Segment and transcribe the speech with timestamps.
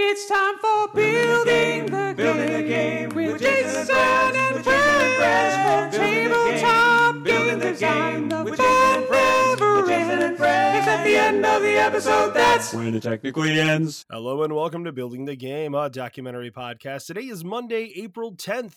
[0.00, 5.92] It's time for building the game with Jason and Brad.
[5.92, 10.40] Tabletop game design, the fun never ends.
[10.86, 14.06] At the end of the episode, that's when it technically ends.
[14.08, 17.06] Hello and welcome to Building the Game, a documentary podcast.
[17.06, 18.76] Today is Monday, April 10th,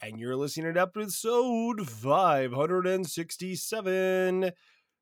[0.00, 4.50] and you're listening to episode 567.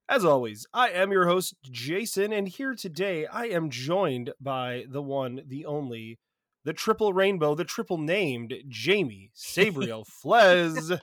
[0.08, 5.00] As always, I am your host, Jason, and here today I am joined by the
[5.02, 6.18] one, the only,
[6.64, 11.00] the triple rainbow, the triple named Jamie Sabriel Flez.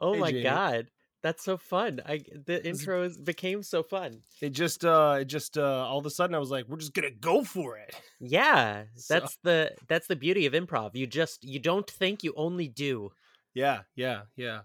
[0.00, 0.42] Oh Hey, my Jamie.
[0.42, 0.90] god,
[1.22, 2.00] that's so fun!
[2.04, 4.20] I the intros became so fun.
[4.42, 6.92] It just, uh, it just, uh, all of a sudden I was like, we're just
[6.94, 7.94] gonna go for it.
[8.20, 10.90] Yeah, So- that's the that's the beauty of improv.
[10.94, 13.12] You just you don't think, you only do.
[13.54, 14.60] Yeah, yeah, yeah.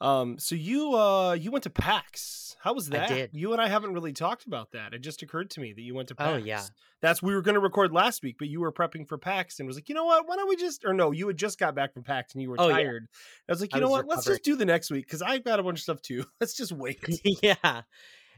[0.00, 2.56] Um, so you uh you went to PAX.
[2.60, 3.08] How was I that?
[3.08, 3.30] did.
[3.34, 4.94] You and I haven't really talked about that.
[4.94, 6.30] It just occurred to me that you went to PAX.
[6.32, 6.62] Oh, yeah.
[7.02, 9.76] That's we were gonna record last week, but you were prepping for PAX and was
[9.76, 11.92] like, you know what, why don't we just or no, you had just got back
[11.94, 12.74] from PAX and you were Oh, yeah.
[12.74, 13.06] tired.
[13.48, 15.44] I was like, you I know what, let's just do the next week because I've
[15.44, 16.24] got a bunch of stuff too.
[16.40, 16.98] Let's just wait.
[17.42, 17.82] yeah,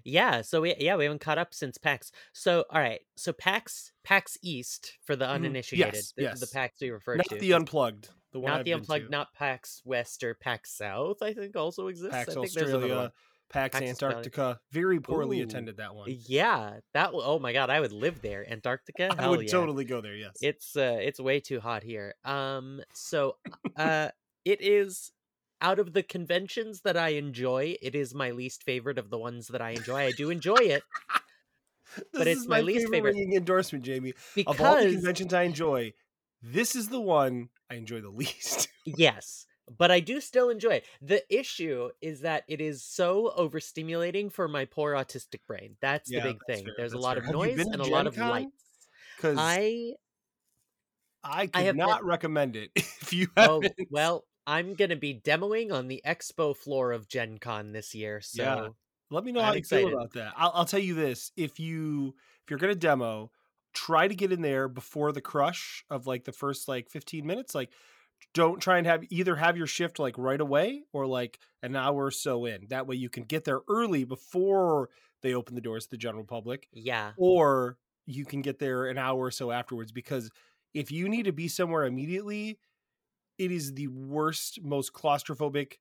[0.04, 0.42] yeah.
[0.42, 2.10] So we yeah we haven't caught up since PAX.
[2.32, 5.30] So all right, so PAX PAX East for the Mhm.
[5.34, 5.94] uninitiated.
[5.94, 6.41] Yes, the, yes.
[6.41, 7.36] the PAX we refer Not to.
[7.38, 8.10] the unplugged.
[8.36, 11.22] The one not I've the unplugged, not PAX West or PAX South.
[11.22, 12.14] I think also exists.
[12.14, 13.12] PAX I think Australia.
[13.48, 14.16] PAX, PAX Australia.
[14.18, 14.60] Antarctica.
[14.72, 15.44] Very poorly Ooh.
[15.44, 16.14] attended that one.
[16.26, 17.06] Yeah, that.
[17.06, 18.44] w- Oh my god, I would live there.
[18.46, 19.14] Antarctica.
[19.18, 19.48] I would yeah.
[19.48, 20.36] totally go there, yes.
[20.42, 23.36] it's uh it's way too hot here um so
[23.78, 24.10] uh
[24.44, 25.12] it is
[25.62, 29.48] out of the conventions that i enjoy it is my least favorite of the ones
[29.48, 30.82] that i enjoy i do enjoy it
[32.12, 33.14] but it's is my least favorite.
[33.14, 34.14] ringing endorsement, Jamie.
[34.46, 35.92] of all the conventions I enjoy,
[36.42, 38.69] this is the one I enjoy the least.
[38.84, 39.47] yes
[39.78, 44.47] but i do still enjoy it the issue is that it is so overstimulating for
[44.47, 47.27] my poor autistic brain that's Yeah, the big that's thing fair, there's a lot fair.
[47.27, 48.28] of noise and a lot Gen of Con?
[48.31, 49.94] lights Because I,
[51.25, 53.89] i could have been- recommend it if you oh haven't.
[53.91, 58.44] well i'm gonna be demoing on the expo floor of gen con this year so
[58.44, 58.69] Yeah.
[59.09, 60.32] Let me know I'm how you feel about that.
[60.37, 63.31] I'll, I'll tell you this: if you if you're gonna demo,
[63.76, 67.54] try to get in there before the crush of like the first like 15 minutes.
[67.54, 67.72] Like,
[68.34, 72.06] don't try and have either have your shift like right away or like an hour
[72.06, 72.66] or so in.
[72.69, 74.91] That way you can get there early before
[75.22, 76.69] they open the doors to the general public.
[76.72, 80.31] yeah or you can get there an hour or so afterwards because
[80.75, 82.58] if you need to be somewhere immediately
[83.38, 85.75] it is the worst most claustrophobic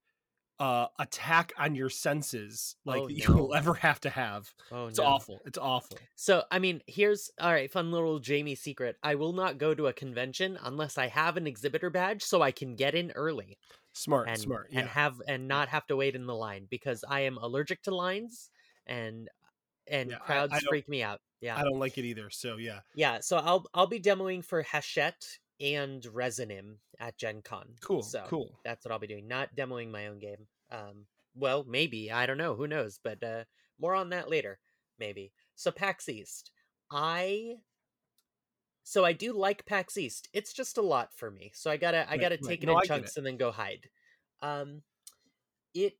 [0.60, 4.88] uh attack on your senses like Oh, that you will ever have to have Oh
[4.88, 5.06] it's no.
[5.06, 8.98] awful it's awful So I mean, here's all right, fun little Jamie secret.
[9.04, 12.52] I will not go to a convention unless I have an exhibitor badge so I
[12.52, 13.58] can get in early
[13.94, 17.22] smart and smart and have and not have to wait in the line because I
[17.22, 18.50] am allergic to lines
[18.86, 19.30] and
[19.88, 21.22] and Yeah, I- I crowds freak me out.
[21.42, 21.58] Yeah.
[21.60, 25.40] i don't like it either so yeah Yeah, so I'll I'll be demoing for Hachette
[25.60, 27.80] and Resonym at Gen Con.
[27.80, 29.28] cool So cool that's what I'll be doing.
[29.28, 30.48] Not demoing my own game.
[30.72, 32.56] Um, well, maybe I don't know.
[32.56, 33.00] Who knows?
[33.04, 33.46] But uh,
[33.80, 34.60] more on that later.
[34.98, 35.34] Maybe.
[35.56, 36.52] So PAX East,
[36.92, 37.58] I.
[38.84, 40.30] So I do like PAX East.
[40.34, 41.52] It's just a lot for me.
[41.56, 42.58] So I gotta I Right, gotta right.
[42.58, 43.18] take it No, in chunks it.
[43.18, 43.90] and then go hide.
[44.42, 44.84] Um,
[45.74, 46.00] it.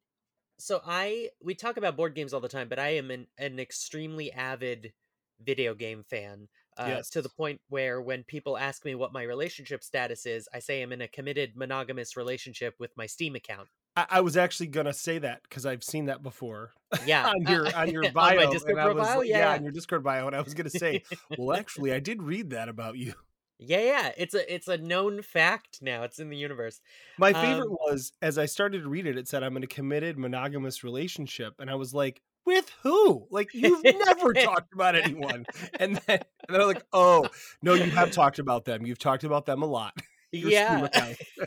[0.60, 3.60] So I we talk about board games all the time, but I am an an
[3.60, 4.94] extremely avid
[5.42, 9.84] video game fan uh, to the point where when people ask me what my relationship
[9.84, 13.68] status is, I say I'm in a committed monogamous relationship with my Steam account.
[13.96, 16.72] I, I was actually gonna say that because I've seen that before
[17.06, 18.36] Yeah, on your on your on bio.
[18.46, 21.04] my Discord was like- yeah, on your Discord bio, and I was gonna say,
[21.38, 23.14] well, actually, I did read that about you.
[23.58, 24.12] yeah, yeah.
[24.18, 26.04] It's a it's a known fact now.
[26.04, 26.82] It's in the universe.
[27.18, 29.68] My favorite Um, was as I started to read it, it said I'm in a
[29.68, 33.28] committed monogamous relationship, and I was like, with who?
[33.30, 35.46] Like you've never talked about anyone,
[35.80, 37.28] and then and then I'm like, oh
[37.62, 38.86] no, you have talked about them.
[38.86, 39.94] You've talked about them a lot.
[40.32, 40.90] Yeah.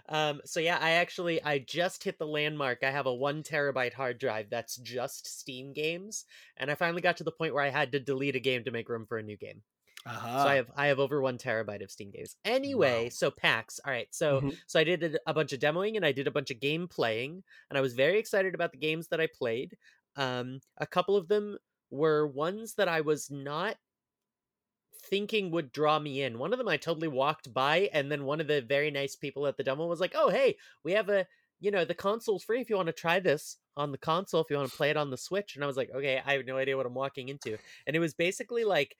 [0.08, 0.41] um.
[0.44, 2.82] So yeah, I actually I just hit the landmark.
[2.82, 6.25] I have a one terabyte hard drive that's just Steam games,
[6.56, 8.72] and I finally got to the point where I had to delete a game to
[8.72, 9.62] make room for a new game.
[10.08, 10.28] Uh-huh.
[10.36, 12.37] So I have I have over one terabyte of Steam games.
[12.44, 13.10] Anyway, Wow.
[13.10, 13.78] so PAX.
[13.84, 14.60] All right, so Mhm.
[14.66, 16.88] so I did a, a bunch of demoing and I did a bunch of game
[16.88, 19.76] playing, and I was very excited about the games that I played.
[20.16, 21.58] Um, a couple of them
[21.90, 23.76] were ones that I was not
[24.94, 26.38] thinking would draw me in.
[26.38, 29.46] One of them I totally walked by, and then one of the very nice people
[29.46, 31.26] at the demo was like, "Oh, hey, we have a."
[31.60, 34.49] You know, the console's free if you want to try this on the console, if
[34.50, 35.56] you want to play it on the Switch.
[35.56, 37.58] And I was like, okay, I have no idea what I'm walking into.
[37.84, 38.96] And it was basically like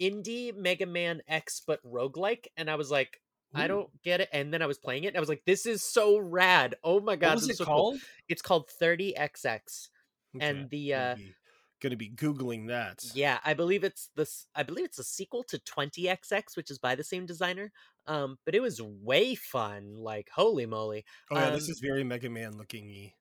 [0.00, 3.20] indie Mega Man X but roguelike and I was like
[3.54, 5.66] I don't get it and then I was playing it and I was like this
[5.66, 6.76] is so rad.
[6.84, 8.00] Oh my god, What was this it so cool." called?
[8.28, 9.88] It's called 30XX
[10.36, 11.34] Okay, and the uh maybe.
[11.80, 13.04] going to be googling that.
[13.14, 14.46] Yeah, I believe it's this.
[14.54, 17.72] I believe it's a sequel to 20XX, which is by the same designer.
[18.06, 19.96] Um, but it was way fun.
[19.96, 21.04] Like holy moly!
[21.30, 23.12] Oh yeah, this Um, is very Mega Man looking.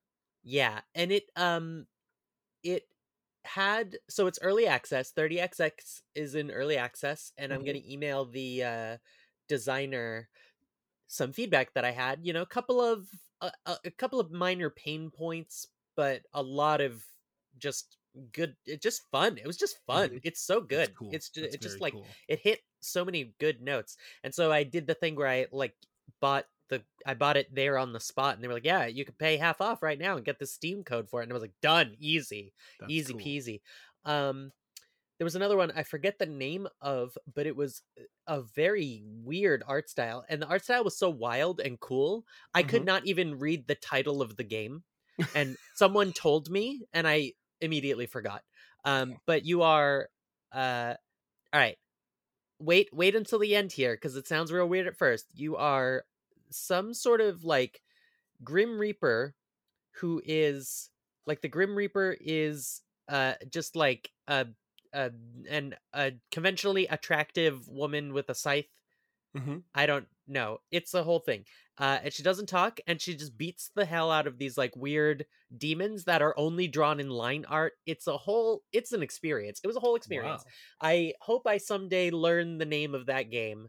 [0.44, 1.88] Yeah, and it um,
[2.64, 2.84] it
[3.46, 5.12] had so it's early access.
[5.12, 7.66] 30XX is in early access, and I'm Mhm.
[7.66, 8.98] gonna email the uh,
[9.48, 10.30] designer
[11.08, 12.26] some feedback that I had.
[12.26, 13.10] You know, a couple of
[13.42, 17.06] a, a, a couple of minor pain points, but a lot of
[17.58, 17.98] just
[18.32, 18.56] good.
[18.66, 19.38] It just fun.
[19.38, 20.12] It was just fun.
[20.12, 20.22] Mhm.
[20.24, 20.98] It's so good.
[20.98, 21.12] cool.
[21.12, 22.18] It's just That's it just like cool.
[22.28, 23.98] it hit so many good notes.
[24.24, 25.76] And so I did the thing where I like
[26.20, 29.06] bought the I bought it there on the spot and they were like, "Yeah, you
[29.06, 31.36] can pay half off right now and get the Steam code for it." And I
[31.36, 33.38] was like, "Done, easy, That's easy cool.
[33.38, 33.62] peasy."
[34.06, 34.52] Um
[35.20, 37.82] there was another one I forget the name of, but it was
[38.28, 42.26] a very weird art style and the art style was so wild and cool.
[42.54, 42.88] I could Mhm.
[42.88, 44.84] not even read the title of the game.
[45.34, 48.44] And someone told me and I immediately forgot.
[48.86, 50.10] Um but you are
[50.52, 50.96] uh
[51.54, 51.78] all right
[52.60, 56.06] wait wait until the end here because it sounds real weird at first you are
[56.50, 57.82] some sort of like
[58.44, 59.36] grim reaper
[60.00, 60.90] who is
[61.26, 64.48] like the grim reaper is uh just like a
[64.94, 65.12] a
[65.50, 68.68] an a conventionally attractive woman with a scythe.
[69.36, 69.64] Mhm.
[69.76, 70.60] i don't know.
[70.72, 71.46] It's a whole thing.
[71.78, 74.76] Uh and she doesn't talk and she just beats the hell out of these like
[74.76, 75.26] weird
[75.58, 77.74] demons that are only drawn in line art.
[77.86, 79.62] It's a whole it's an experience.
[79.64, 80.44] It was a whole experience.
[80.46, 80.90] Wow.
[80.90, 83.68] I hope I someday learn the name of that game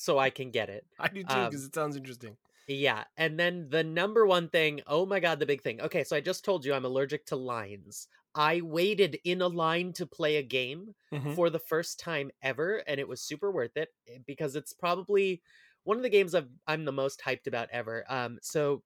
[0.00, 0.86] so I can get it.
[0.98, 2.36] I do too Um, because it sounds interesting.
[2.66, 3.04] Yeah.
[3.16, 5.80] And then the number one thing, oh my god, the big thing.
[5.80, 8.06] Okay, so I just told you I'm allergic to lines.
[8.34, 11.34] I waited in a line to play a game Mhm.
[11.34, 15.42] for the first time ever, and it was super worth it eh, because it's probably
[15.82, 18.04] one of the games I've, I'm the most hyped about ever.
[18.08, 18.84] Um, so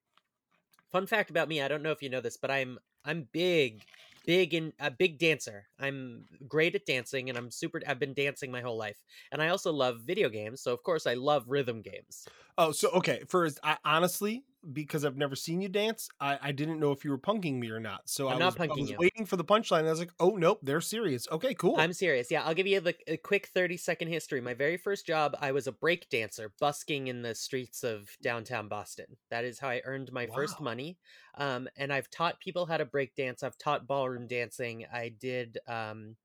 [0.93, 3.85] fun fact about me, I don't know if you know this, but I'm I'm big,
[4.27, 5.69] big in a big dancer.
[5.79, 7.81] I'm great at dancing, and I'm super.
[7.87, 10.63] I've been dancing my whole life, and I also love video games.
[10.63, 12.29] So of course, I love rhythm games.
[12.57, 13.25] Oh, so okay.
[13.29, 17.11] First, I honestly, because I've never seen you dance, I, I didn't know if you
[17.11, 18.03] were punking me or not.
[18.07, 18.97] So I'm I not was, I punking was you.
[18.99, 19.81] waiting for the punchline.
[19.81, 21.29] And I was like, oh nope, they're serious.
[21.31, 21.77] Okay, cool.
[21.79, 22.31] I'm serious.
[22.31, 24.41] Yeah, I'll give you the a quick 30 second history.
[24.41, 28.69] My very first job, I was a break dancer, busking in the streets of downtown
[28.69, 29.07] Boston.
[29.31, 30.99] That is how I earned my first money.
[31.37, 33.43] Um, and I've taught people how to break dance.
[33.43, 34.87] I've taught ballroom dancing.
[34.93, 36.17] I did, um,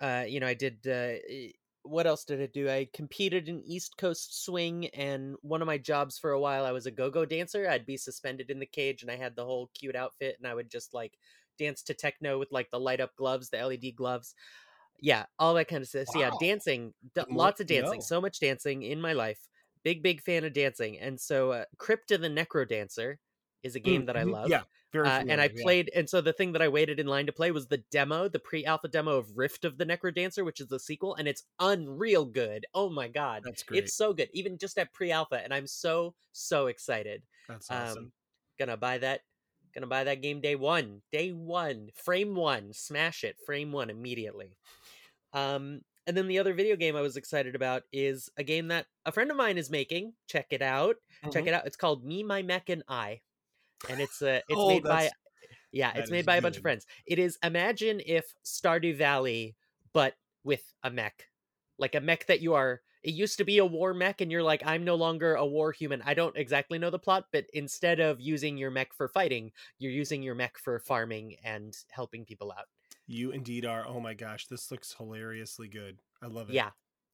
[0.00, 0.86] uh, you know, I did.
[0.86, 1.20] Uh,
[1.82, 2.68] what else did I do?
[2.68, 6.72] I competed in East Coast swing, and one of my jobs for a while, I
[6.72, 7.68] was a go-go dancer.
[7.68, 10.54] I'd be suspended in the cage, and I had the whole cute outfit, and I
[10.54, 11.18] would just like
[11.58, 14.34] dance to techno with like the light up gloves, the LED gloves.
[15.00, 16.06] Yeah, all that kind of stuff.
[16.12, 18.04] So yeah, dancing, d- lots of dancing, know.
[18.04, 19.40] so much dancing in my life.
[19.82, 23.18] Big, big fan of dancing, and so uh, Crypt of the Necro Dancer
[23.62, 24.24] is a game that I Mhm.
[24.24, 24.52] love.
[24.52, 25.10] Yeah, very.
[25.10, 25.62] Uh, and I yeah.
[25.62, 28.28] played, and so the thing that I waited in line to play was the demo,
[28.28, 31.44] the pre-alpha demo of Rift of the Necro Dancer, which is the sequel, and it's
[31.58, 32.66] unreal good.
[32.74, 33.80] Oh my god, That's great.
[33.80, 37.24] it's so good, even just at pre-alpha, and I'm so so excited.
[37.48, 38.06] That's awesome.
[38.06, 38.12] Um,
[38.58, 39.22] gonna buy that,
[39.74, 44.58] gonna buy that game day one, day one, frame one, smash it, frame one immediately.
[45.32, 48.86] Um, and then the other video game I was excited about is a game that
[49.04, 50.14] a friend of mine is making.
[50.26, 50.96] Check it out.
[51.30, 51.48] Check Mhm.
[51.48, 51.66] it out.
[51.66, 53.20] It's called Me, My Mech, and I,
[53.88, 55.12] and it's uh, it's Oh, made by
[55.72, 56.86] yeah, it's made by a bunch of friends.
[57.06, 59.56] It is imagine if Stardew Valley,
[59.92, 61.30] but with a mech,
[61.78, 62.82] like a mech that you are.
[63.02, 65.72] It used to be a war mech, and you're like, I'm no longer a war
[65.72, 66.02] human.
[66.02, 69.92] I don't exactly know the plot, but instead of using your mech for fighting, you're
[69.92, 72.66] using your mech for farming and helping people out.
[73.06, 73.86] You indeed are.
[73.86, 76.00] Oh my gosh, this looks hilariously good.
[76.22, 76.62] I love it.
[76.62, 76.70] Yeah,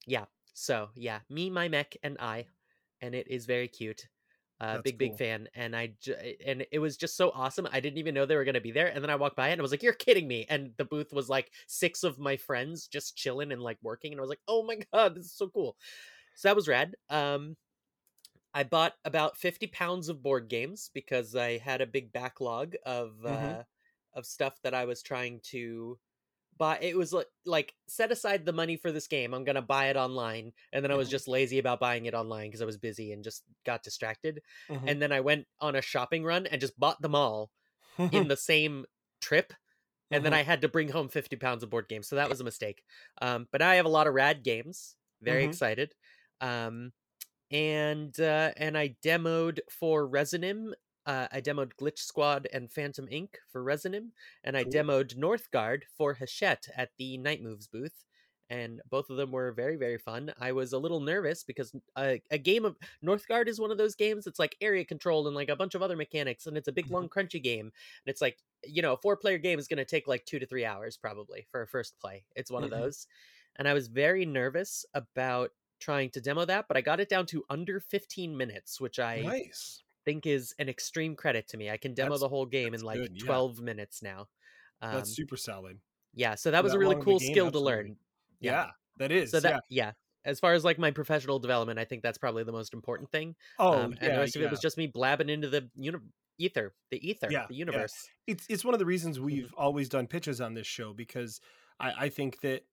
[0.06, 0.26] yeah.
[0.54, 2.49] So yeah, me, my mech, and I,
[3.00, 4.08] and it is very cute.
[4.58, 7.68] Uh, big big fan, and I j- and it was just so awesome.
[7.70, 9.52] I didn't even know they were gonna be there, and then I walked by it
[9.52, 12.38] and I was like, "You're kidding me!" And the booth was like six of my
[12.38, 15.32] friends just chilling and like working, and I was like, "Oh my god, this is
[15.34, 15.76] so cool!"
[16.36, 16.96] So that was rad.
[17.10, 17.56] Um,
[18.54, 23.25] I bought about fifty pounds of board games because I had a big backlog of
[23.26, 23.64] uh, Mhm.
[24.14, 25.98] of stuff that I was trying to
[26.58, 26.78] buy.
[26.80, 29.34] It was like like set aside the money for this game.
[29.34, 31.10] I'm gonna buy it online, and then I was Mhm.
[31.10, 34.42] just lazy about buying it online because I was busy and just got distracted.
[34.68, 34.86] Mhm.
[34.86, 37.50] And then I went on a shopping run and just bought them all
[38.10, 38.86] in the same
[39.20, 39.52] trip.
[40.12, 40.36] And then Mhm.
[40.36, 42.08] I had to bring home 50 pounds of board games.
[42.08, 42.84] So that was a mistake.
[43.20, 44.96] Um, but now I have a lot of rad games.
[45.22, 45.44] Very Mhm.
[45.44, 45.94] excited.
[46.40, 46.92] Um,
[47.50, 50.72] and uh, and I demoed for Resonym.
[51.06, 53.38] Uh, I demoed Glitch Squad and Phantom Ink.
[53.48, 54.10] for Resonym,
[54.44, 54.72] and I Cool.
[54.72, 58.04] demoed Northgard for Hachette at the Night Moves booth.
[58.48, 60.32] and both of them were very very fun.
[60.38, 63.96] I was a little nervous because a, a game of Northgard is one of those
[63.96, 64.25] games.
[64.25, 66.86] that's like area control and like a bunch of other mechanics, and it's a big
[66.86, 66.90] Mhm.
[66.92, 67.66] long crunchy game.
[67.66, 70.38] And it's like you know, a four player game is going to take like two
[70.38, 72.25] to three hours probably for a first play.
[72.36, 73.08] It's one of those,
[73.56, 77.26] and I was very nervous about trying to demo that, but I got it down
[77.26, 79.82] to under 15 minutes, which I nice.
[80.06, 81.68] Think is an extreme credit to me.
[81.68, 83.26] I can demo That's- the whole game in like good, yeah.
[83.26, 84.28] 12 minutes now.
[84.80, 85.80] Um, That's super solid.
[86.14, 87.96] yeah, so that was that a really long of a cool game, skill to learn.
[88.40, 88.70] Yeah, Yeah.
[88.98, 89.30] that is.
[89.32, 89.84] So that yeah.
[89.86, 89.92] yeah.
[90.25, 93.34] as far as like my professional development, I think that's probably the most important thing.
[93.58, 95.98] Oh, um, yeah, and the rest of it was just me blabbing into the uni-
[96.38, 98.08] ether, the ether, Yeah, the universe.
[98.26, 99.26] it's it's one of the reasons Mm-hmm.
[99.26, 101.40] we've always done pitches on this show because
[101.80, 102.64] I, I think that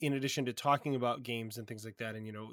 [0.00, 2.52] in addition to talking about games and things like that and you know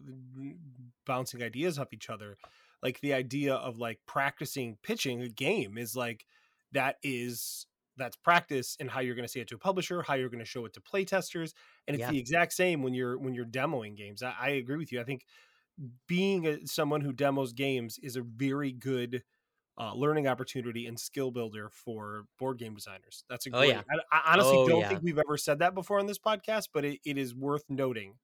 [1.05, 2.37] bouncing ideas off each other
[2.83, 6.25] like the idea of like practicing pitching a game is like
[6.73, 7.65] that is
[7.97, 10.39] that's practice and how you're going to say it to a publisher how you're going
[10.39, 11.53] to show it to play testers
[11.87, 12.11] and it's Yeah.
[12.11, 15.03] the exact same when you're when you're demoing games i, I agree with you i
[15.03, 15.25] think
[16.07, 19.23] being a, someone who demos games is a very good
[19.79, 23.23] uh, learning opportunity and skill builder for board game designers.
[23.27, 23.69] That's a Oh, great.
[23.69, 23.81] yeah.
[24.11, 24.89] I, I honestly Oh, don't yeah.
[24.89, 28.19] think we've ever said that before on this podcast, but it, it is worth noting.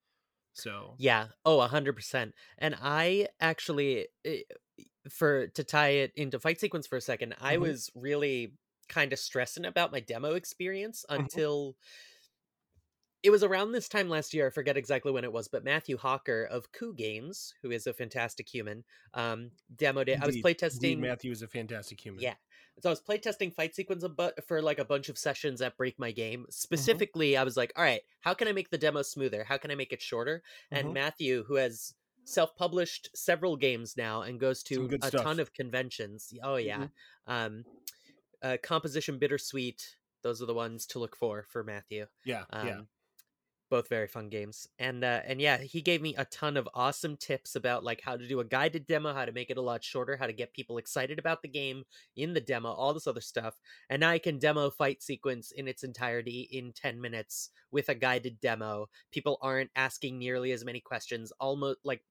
[0.59, 1.29] So Yeah.
[1.45, 2.35] Oh, a hundred percent.
[2.57, 4.41] And I actually, eh,
[5.09, 7.59] for to tie it into fight sequence for a second, I Mhm.
[7.59, 8.57] was really
[8.89, 11.49] kind of stressing about my demo experience Mhm.
[11.49, 11.77] until
[13.21, 14.47] it was around this time last year.
[14.47, 17.93] I forget exactly when it was, but Matthew Hawker of Coup Games, who is a
[17.93, 20.19] fantastic human, um, demoed it.
[20.21, 20.99] I was playtesting.
[20.99, 22.23] Matthew is a fantastic human.
[22.23, 22.35] Yeah.
[22.81, 25.75] So I was playtesting fight sequence a bu- for like a bunch of sessions at
[25.77, 26.45] Break My Game.
[26.49, 29.43] Specifically, I was like, all right, how can I make the demo smoother?
[29.43, 30.43] How can I make it shorter?
[30.71, 30.93] And Mhm.
[30.93, 31.93] Matthew, who has
[32.25, 35.23] self-published several games now and goes to a stuff.
[35.23, 36.31] ton of conventions.
[36.43, 36.87] Oh yeah.
[37.27, 37.65] Um
[38.41, 42.05] uh composition bittersweet, those are the ones to look for for Matthew.
[42.23, 42.81] yeah, Um, yeah.
[43.69, 47.15] Both very fun games and uh and yeah he gave me a ton of awesome
[47.15, 49.83] tips about like how to do a guided demo how to make it a lot
[49.83, 51.83] shorter how to get people excited about the game
[52.15, 53.55] in the demo all this other stuff
[53.89, 57.95] and now i can demo fight sequence in its entirety in 10 minutes with a
[57.95, 62.03] guided demo people aren't asking nearly as many questions almost like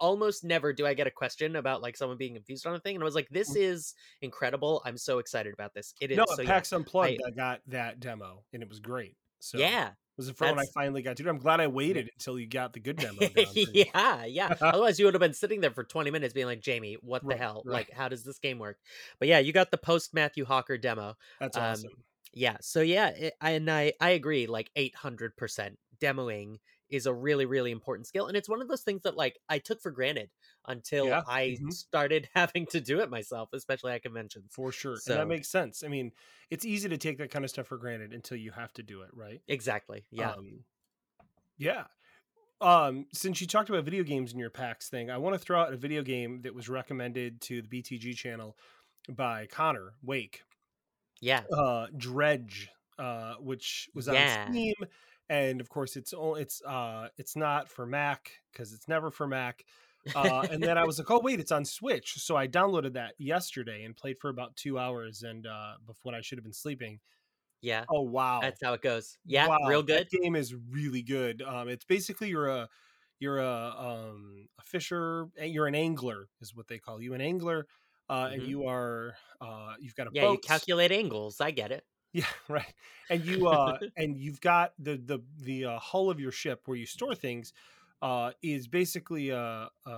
[0.00, 2.94] almost never do i get a question about like someone being confused on a thing
[2.94, 6.24] and i was like this is incredible i'm so excited about this it is No,
[6.28, 6.52] so at yeah.
[6.54, 9.16] PAX Unplugged, I- I, got that demo and it was great.
[9.38, 11.28] So yeah was the first one I finally got to do.
[11.28, 13.20] I'm glad I waited until you got the good demo.
[13.20, 13.84] Down pretty much.
[13.94, 14.54] yeah, yeah.
[14.60, 17.34] Otherwise, you would have been sitting there for 20 minutes being like, Jamie, what the
[17.34, 17.64] Right, hell?
[17.64, 17.86] right.
[17.88, 18.78] Like, how does this game work?
[19.18, 21.16] But yeah, you got the post Matthew Hawker demo.
[21.40, 22.04] That's Um, awesome.
[22.32, 22.56] Yeah.
[22.60, 26.58] So yeah, it, and I, I agree, like 800% demoing
[26.88, 28.26] is a really, really important skill.
[28.26, 30.30] And it's one of those things that like I took for granted
[30.68, 31.72] until Yeah, I mhm.
[31.72, 34.50] started having to do it myself, especially at conventions.
[34.52, 34.92] For sure.
[34.94, 35.82] and so- that makes sense.
[35.84, 36.12] I mean,
[36.50, 39.02] it's easy to take that kind of stuff for granted until you have to do
[39.02, 39.40] it, right?
[39.48, 40.04] Exactly.
[40.10, 40.32] Yeah.
[40.32, 40.64] Um,
[41.58, 41.84] yeah.
[42.60, 45.60] Um, since you talked about video games in your PAX thing, I want to throw
[45.60, 48.56] out a video game that was recommended to the BTG channel
[49.10, 50.42] by Connor Wake.
[51.20, 51.42] yeah.
[51.52, 52.68] Uh, Dredge,
[52.98, 54.48] uh, which was on Yeah.
[54.50, 54.74] Steam,
[55.28, 59.26] and of course it's all it's uh it's not for Mac because it's never for
[59.26, 59.64] Mac.
[60.14, 62.14] Uh, and then I was like, oh wait, it's on Switch.
[62.14, 66.20] So I downloaded that yesterday and played for about two hours, and uh, before I
[66.22, 67.00] should have been sleeping.
[67.60, 67.86] yeah.
[67.88, 69.18] Oh wow, That's how it goes.
[69.26, 69.48] Yeah.
[69.48, 70.08] Wow, real good.
[70.10, 71.42] That game is really good.
[71.42, 72.68] Um, it's basically you're a
[73.20, 73.48] you're a
[73.78, 75.28] um a fisher.
[75.38, 77.66] and You're an angler, is what they call you, an angler.
[78.08, 78.46] Uh, and Mhm.
[78.46, 80.22] you are uh, you've got a Yeah.
[80.22, 80.38] boat.
[80.38, 81.40] You calculate angles.
[81.40, 81.86] I get it.
[82.12, 82.74] Yeah, right.
[83.10, 86.76] And you uh, and you've got the the the uh, hull of your ship where
[86.76, 87.52] you store things.
[88.02, 89.90] Uh, is basically a, a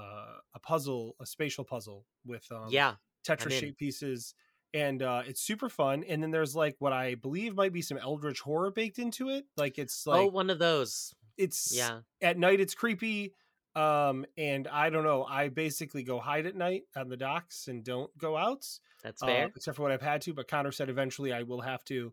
[0.55, 2.95] a puzzle, a spatial puzzle with um, yeah.
[3.27, 4.35] Tetris shaped pieces,
[4.73, 6.05] and uh, it's super fun.
[6.09, 9.47] And then there's like what I believe might be some Eldritch horror baked into it.
[9.57, 11.13] Like it's like oh, one of those.
[11.37, 12.01] it's Yeah.
[12.23, 13.35] at night it's creepy
[13.77, 17.85] um and i don't know i basically go hide at night on the docks and
[17.85, 18.65] don't go out
[19.05, 19.51] That's uh, fair.
[19.55, 22.13] except for what i've had to but connor said eventually i will have to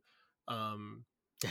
[0.49, 1.05] um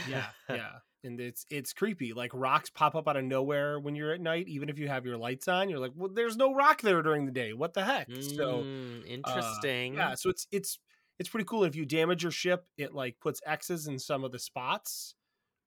[0.07, 0.73] yeah yeah
[1.05, 4.47] and it's it's creepy like rocks pop up out of nowhere when you're at night
[4.47, 7.25] even if you have your lights on you're like well there's no rock there during
[7.25, 9.93] the day what the heck so Mm, uh, interesting.
[9.93, 10.79] yeah so it's it's
[11.19, 14.31] it's pretty cool if you damage your ship it like puts x's in some of
[14.33, 15.15] the spots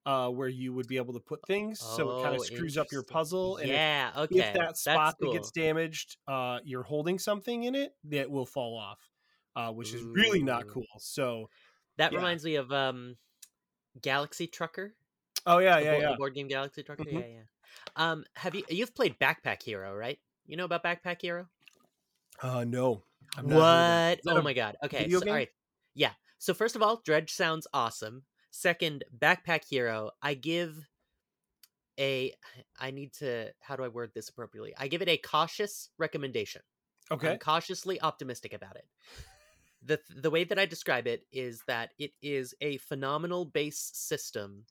[0.05, 2.77] uh where you would be able to put things so it kind Oh, of screws
[2.77, 4.11] up your puzzle and if, yeah.
[4.15, 4.39] okay.
[4.39, 8.45] if that spot That's that gets damaged uh you're holding something in it that will
[8.45, 8.99] fall off
[9.55, 11.49] uh which is really not cool so
[11.97, 12.19] That yeah.
[12.19, 13.17] reminds me of um,
[14.01, 14.93] Galaxy Trucker.
[15.45, 17.03] Oh yeah the yeah board, yeah board game Galaxy Trucker.
[17.03, 17.13] Mhm.
[17.13, 17.43] Yeah, yeah.
[17.95, 20.19] Um, have you you've played Backpack Hero, right?
[20.45, 21.47] You know about Backpack Hero?
[22.41, 23.03] uh no
[23.41, 23.49] What?
[23.49, 24.19] that.
[24.19, 24.77] Is that Oh my god.
[24.83, 25.09] Okay.
[25.09, 25.49] So, all right.
[25.93, 26.11] Yeah.
[26.37, 28.23] So first of all, Dredge sounds awesome.
[28.51, 30.87] Second, Backpack Hero, I give
[31.99, 32.33] a
[32.79, 34.73] I need to how do I word this appropriately?
[34.77, 36.61] I give it a cautious recommendation.
[37.11, 37.31] Okay.
[37.31, 38.85] I'm cautiously optimistic about it.
[39.83, 44.65] The the way that I describe it is that it is a phenomenal base system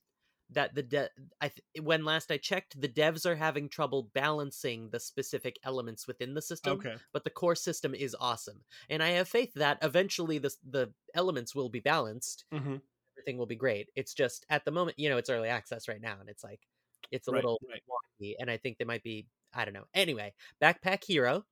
[0.51, 4.91] that the de- I th- when last I checked the devs are having trouble balancing
[4.91, 6.97] the specific elements within the system Okay.
[7.13, 11.55] but the core system is awesome and I have faith that eventually the the elements
[11.55, 12.45] will be balanced.
[12.53, 12.79] Hmm
[13.17, 13.91] everything will be great.
[13.97, 16.67] It's just at the moment you know it's early access right now and it's like
[17.11, 17.83] it's a Right, little right.
[17.91, 19.87] wonky and I think they might be I don't know.
[19.95, 21.45] Anyway backpack hero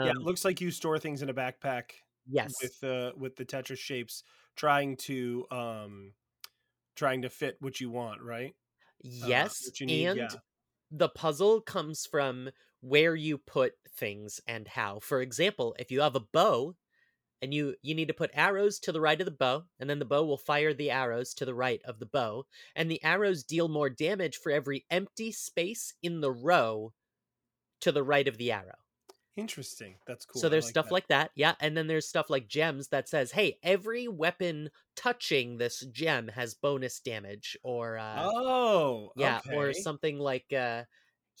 [0.00, 1.92] yeah, um, it looks like you store things in a backpack
[2.26, 2.54] yes.
[2.62, 4.22] with the with the Tetris shapes,
[4.56, 6.12] trying to um,
[6.98, 8.54] trying to fit what you want, right?
[9.04, 10.28] Uh, yes you need, and yeah.
[10.90, 12.50] the puzzle comes from
[12.80, 16.74] where you put things and how for example if you have a bow
[17.42, 19.98] and you you need to put arrows to the right of the bow and then
[19.98, 22.44] the bow will fire the arrows to the right of the bow
[22.76, 26.92] and the arrows deal more damage for every empty space in the row
[27.80, 28.78] to the right of the arrow
[29.38, 29.94] Interesting.
[30.06, 30.40] That's cool.
[30.42, 30.92] so there's like stuff that.
[30.92, 35.56] like that yeah and then there's stuff like gems that says hey every weapon touching
[35.58, 40.82] this gem has bonus damage or uh Oh, yeah or something like uh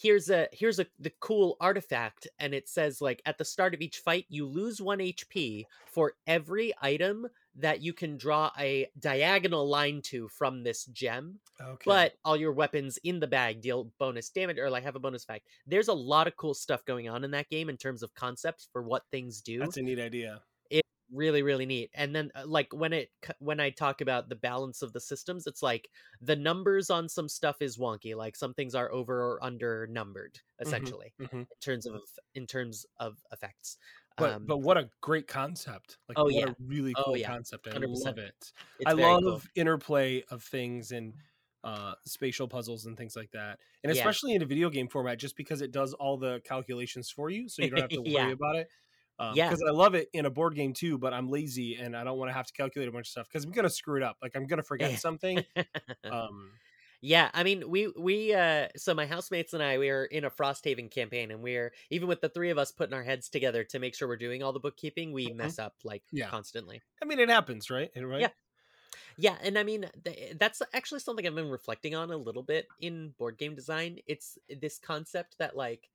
[0.00, 3.80] here's a here's a the cool artifact and it says like at the start of
[3.80, 7.26] each fight you lose 1 hp for every item
[7.56, 11.84] that you can draw a diagonal line to from this gem Okay.
[11.86, 15.24] but all your weapons in the bag deal bonus damage or like have a bonus
[15.24, 18.14] effect there's a lot of cool stuff going on in that game in terms of
[18.14, 20.42] concepts for what things do that's a neat idea.
[20.70, 24.36] It's really really neat and then uh, like when it when i talk about the
[24.36, 25.88] balance of the systems it's like
[26.20, 30.38] the numbers on some stuff is wonky like some things are over or under numbered
[30.60, 31.32] essentially Mhm.
[31.40, 32.02] in terms of
[32.34, 33.78] in terms of effects
[34.18, 35.98] But um, but what a great concept!
[36.08, 36.44] Like Oh, what yeah.
[36.44, 37.28] a really Oh, cool yeah.
[37.28, 37.68] concept.
[37.68, 37.78] I 100%.
[37.78, 38.52] love it.
[38.78, 39.42] it's I love cool.
[39.54, 41.14] interplay of things and
[41.64, 43.60] uh spatial puzzles and things like that.
[43.84, 43.92] And Yeah.
[43.92, 47.48] especially in a video game format just because it does all the calculations for you
[47.48, 48.68] so you don't have to worry about it.
[49.20, 49.48] Um, Yeah.
[49.48, 52.18] because I love it in a board game too, but I'm lazy and I don't
[52.18, 54.16] want to have to calculate a bunch of stuff because I'm gonna screw it up.
[54.22, 55.44] Like I'm gonna forget something.
[56.10, 56.60] Um,
[57.00, 60.30] yeah i mean we we uh so my housemates and i we are in a
[60.30, 63.78] frosthaven campaign and we're even with the three of us putting our heads together to
[63.78, 65.32] make sure we're doing all the bookkeeping we Mhm.
[65.32, 66.30] mess up like Yeah.
[66.30, 67.90] constantly I mean, it happens, right?
[67.96, 68.28] Right?
[68.28, 68.32] Yeah.
[69.16, 72.72] Yeah, and I mean th- that's actually something I've been reflecting on a little bit
[72.80, 74.00] in board game design.
[74.06, 75.90] It's this concept that like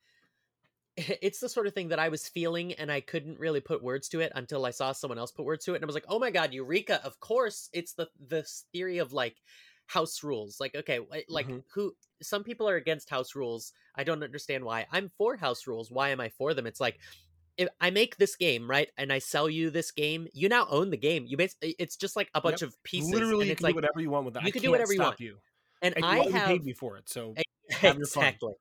[0.98, 4.10] it's the sort of thing that I was feeling and I couldn't really put words
[4.10, 6.06] to it until I saw someone else put words to it and I was like,
[6.08, 9.42] "Oh my god, eureka, of course, it's the this theory of like
[9.88, 10.60] house rules.
[10.60, 11.64] Like okay, like Mhm.
[11.74, 13.74] who some people are against house rules.
[13.96, 14.88] I don't understand why.
[14.92, 15.92] I'm for house rules.
[15.92, 16.68] Why am I for them?
[16.68, 17.00] It's like
[17.58, 20.90] if I make this game, right, and I sell you this game, you now own
[20.92, 21.26] the game.
[21.28, 23.76] You bas- it's just like a bunch of pieces, Literally, and you it's can like,
[23.76, 24.44] do whatever you want with that.
[24.44, 25.20] you I can do whatever you stop want.
[25.20, 25.42] You.
[25.82, 27.40] and And I you have paid me for it, so
[27.72, 28.40] have your fun.
[28.42, 28.54] exactly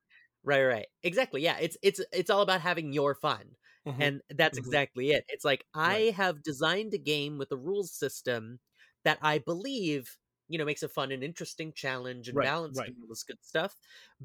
[0.43, 1.41] right, right, exactly.
[1.41, 3.55] Yeah, it's it's it's all about having your fun,
[3.85, 3.93] Mhm.
[3.99, 4.57] and that's Mhm.
[4.57, 5.23] exactly it.
[5.29, 6.07] It's like I Right.
[6.15, 8.59] have designed a game with a rules system
[9.03, 10.17] that I believe
[10.53, 12.89] you know makes a fun and interesting challenge and Right, balanced right.
[12.89, 13.75] and all this good stuff.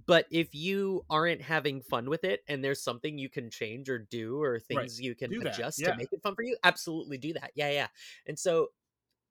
[0.07, 3.99] But if you aren't having fun with it, and there's something you can change or
[3.99, 5.89] do, or things you can Do that, adjust yeah.
[5.89, 7.53] to make it fun for you, absolutely do that.
[7.57, 7.89] Yeah, yeah.
[8.27, 8.69] And so.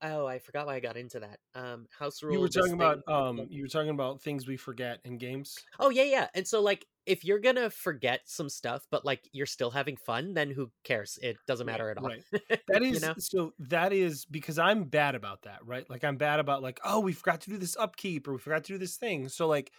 [0.01, 1.39] Oh, I forgot why I got into that.
[1.55, 2.33] Um, house rules.
[2.36, 5.57] you were talking about thing- um, you were talking about things we forget in games.
[5.79, 6.27] Oh yeah, yeah.
[6.36, 10.33] And so like if you're gonna forget some stuff, but like you're still having fun,
[10.36, 11.17] then who cares?
[11.23, 12.07] It doesn't Right, matter at all.
[12.07, 12.23] Right.
[12.67, 13.13] That is You know?
[13.17, 13.53] so.
[13.60, 15.89] That is because I'm bad about that, right?
[15.89, 18.65] Like I'm bad about like, oh, we forgot to do this upkeep or we forgot
[18.65, 19.29] to do this thing.
[19.29, 19.71] So like,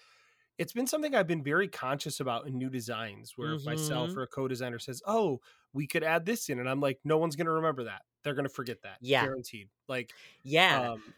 [0.59, 3.35] it's been something I've been very conscious about in new designs.
[3.37, 5.41] Where if myself or a co-designer says, oh,
[5.73, 8.03] we could add this in, and I'm like, no one's gonna remember that.
[8.25, 8.99] They're gonna forget that.
[9.01, 9.23] Yeah.
[9.23, 9.71] guaranteed.
[9.89, 10.81] Like, Yeah.
[10.85, 11.15] um,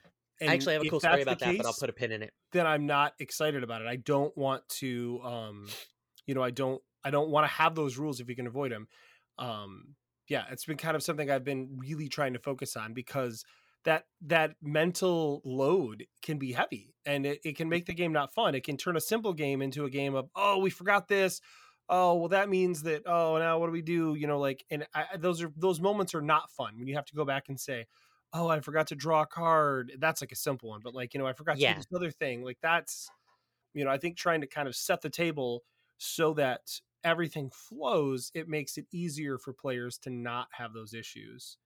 [0.46, 2.32] I actually have a cool story about that, but I'll put a pin in it.
[2.52, 3.88] then I'm not excited about it.
[3.88, 5.66] I don't want to um
[6.26, 8.72] you know, I don't I don't want to have those rules if you can avoid
[8.72, 8.88] them.
[9.38, 9.96] Um
[10.28, 13.44] yeah, it's been kind of something I've been really trying to focus on because
[13.84, 17.70] that that mental load can be heavy and it, it can mm.
[17.70, 18.54] make the game not fun.
[18.54, 21.40] It can turn a simple game into a game of, oh, we forgot this.
[21.88, 24.14] Oh, well, that means that, oh, now what do we do?
[24.14, 27.06] You know, like, and I, those are, those moments are not fun when you have
[27.06, 27.86] to go back and say,
[28.32, 29.92] oh, I forgot to draw a card.
[29.98, 31.72] That's like a simple one, but like, you know, I forgot to Yeah.
[31.72, 32.44] do this other thing.
[32.44, 33.10] Like, that's,
[33.74, 35.64] you know, I think trying to kind of set the table
[35.98, 41.56] so that everything flows, it makes it easier for players to not have those issues.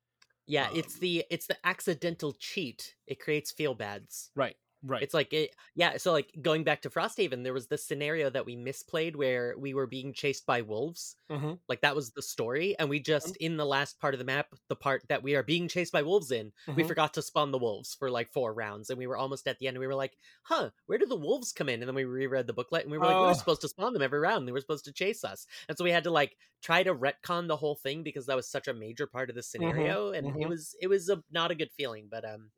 [0.47, 2.95] Yeah, it's Um, the it's the accidental cheat.
[3.07, 4.31] It creates feel bads.
[4.35, 4.57] Right.
[4.85, 5.05] Right.
[5.05, 8.47] It's like it, yeah, so like going back to Frosthaven, there was this scenario that
[8.47, 11.17] we misplayed where we were being chased by wolves.
[11.29, 11.59] Mhm.
[11.69, 13.33] Like that was the story, and we Mm-hmm.
[13.33, 15.93] just in the last part of the map, the part that we are being chased
[15.93, 16.85] by wolves in, we Mhm.
[16.85, 19.67] forgot to spawn the wolves for like four rounds, and we were almost at the
[19.67, 22.05] end, and we were like, "Huh, where did the wolves come in?" And then we
[22.05, 23.27] reread the booklet, and we were like, "We Oh.
[23.27, 24.47] were supposed to spawn them every round.
[24.47, 27.49] They were supposed to chase us," and so we had to like try to retcon
[27.49, 30.47] the whole thing because that was such a major part of the scenario, and it
[30.47, 30.51] mhm.
[30.51, 32.53] was it was a, not a good feeling, but um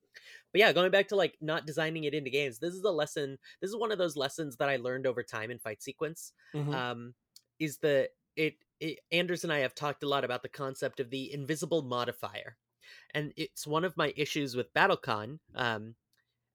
[0.53, 3.39] but yeah, going back to like not designing it into games, this is a lesson.
[3.61, 6.33] This is one of those lessons that I learned over time in fight sequence.
[6.55, 6.77] Mhm.
[6.77, 7.15] Um,
[7.59, 11.11] is the it, it Anders and I have talked a lot about the concept of
[11.11, 12.57] the invisible modifier,
[13.15, 15.41] and it's one of my issues with BattleCon.
[15.55, 15.97] Um,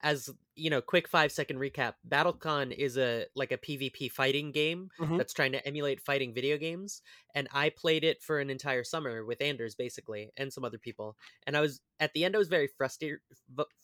[0.03, 4.89] as you know, quick five second recap: BattleCon is a like a PvP fighting game
[4.99, 5.17] Mhm.
[5.17, 7.01] that's trying to emulate fighting video games,
[7.35, 11.17] and I played it for an entire summer with Anders basically and some other people,
[11.47, 13.19] and I was at the end I was very frustrated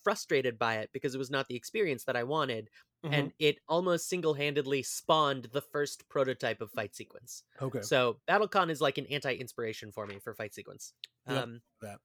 [0.03, 2.69] frustrated by it because it was not the experience that I wanted,
[3.03, 3.13] Mhm.
[3.13, 7.43] and it almost single handedly spawned the first prototype of fight sequence.
[7.61, 7.81] okay.
[7.81, 10.93] So BattleCon is like an anti inspiration for me for fight sequence.
[11.27, 11.43] Yep.
[11.43, 11.99] Um, that.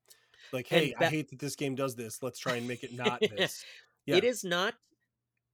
[0.52, 2.22] Like, hey, I hate that this game does this.
[2.22, 3.64] Let's try and make it not this.
[4.06, 4.16] Yeah.
[4.16, 4.74] It is not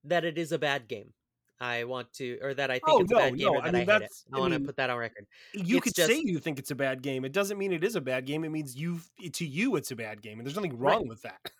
[0.04, 1.12] that it is a bad game.
[1.60, 3.74] I want to, or that I think Oh, it's a bad game, no, or that
[3.74, 4.10] I I, hate it.
[4.32, 5.26] I I want to put that on record.
[5.52, 7.24] You It's could say you think it's a bad game.
[7.24, 8.44] It doesn't mean it is a bad game.
[8.44, 9.00] It means you
[9.32, 10.92] to you it's a bad game, and there's nothing Right.
[10.92, 11.40] wrong with that.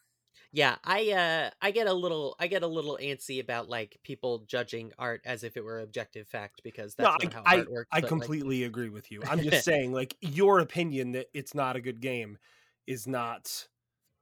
[0.51, 4.38] Yeah, I uh, I get a little, I get a little antsy about like people
[4.46, 7.59] judging art as if it were objective fact because No, that's I, not how I,
[7.59, 7.88] art works.
[7.92, 9.20] I but, like- completely agree with you.
[9.29, 12.38] I'm just saying, like your opinion that it's not a good game
[12.87, 13.68] is not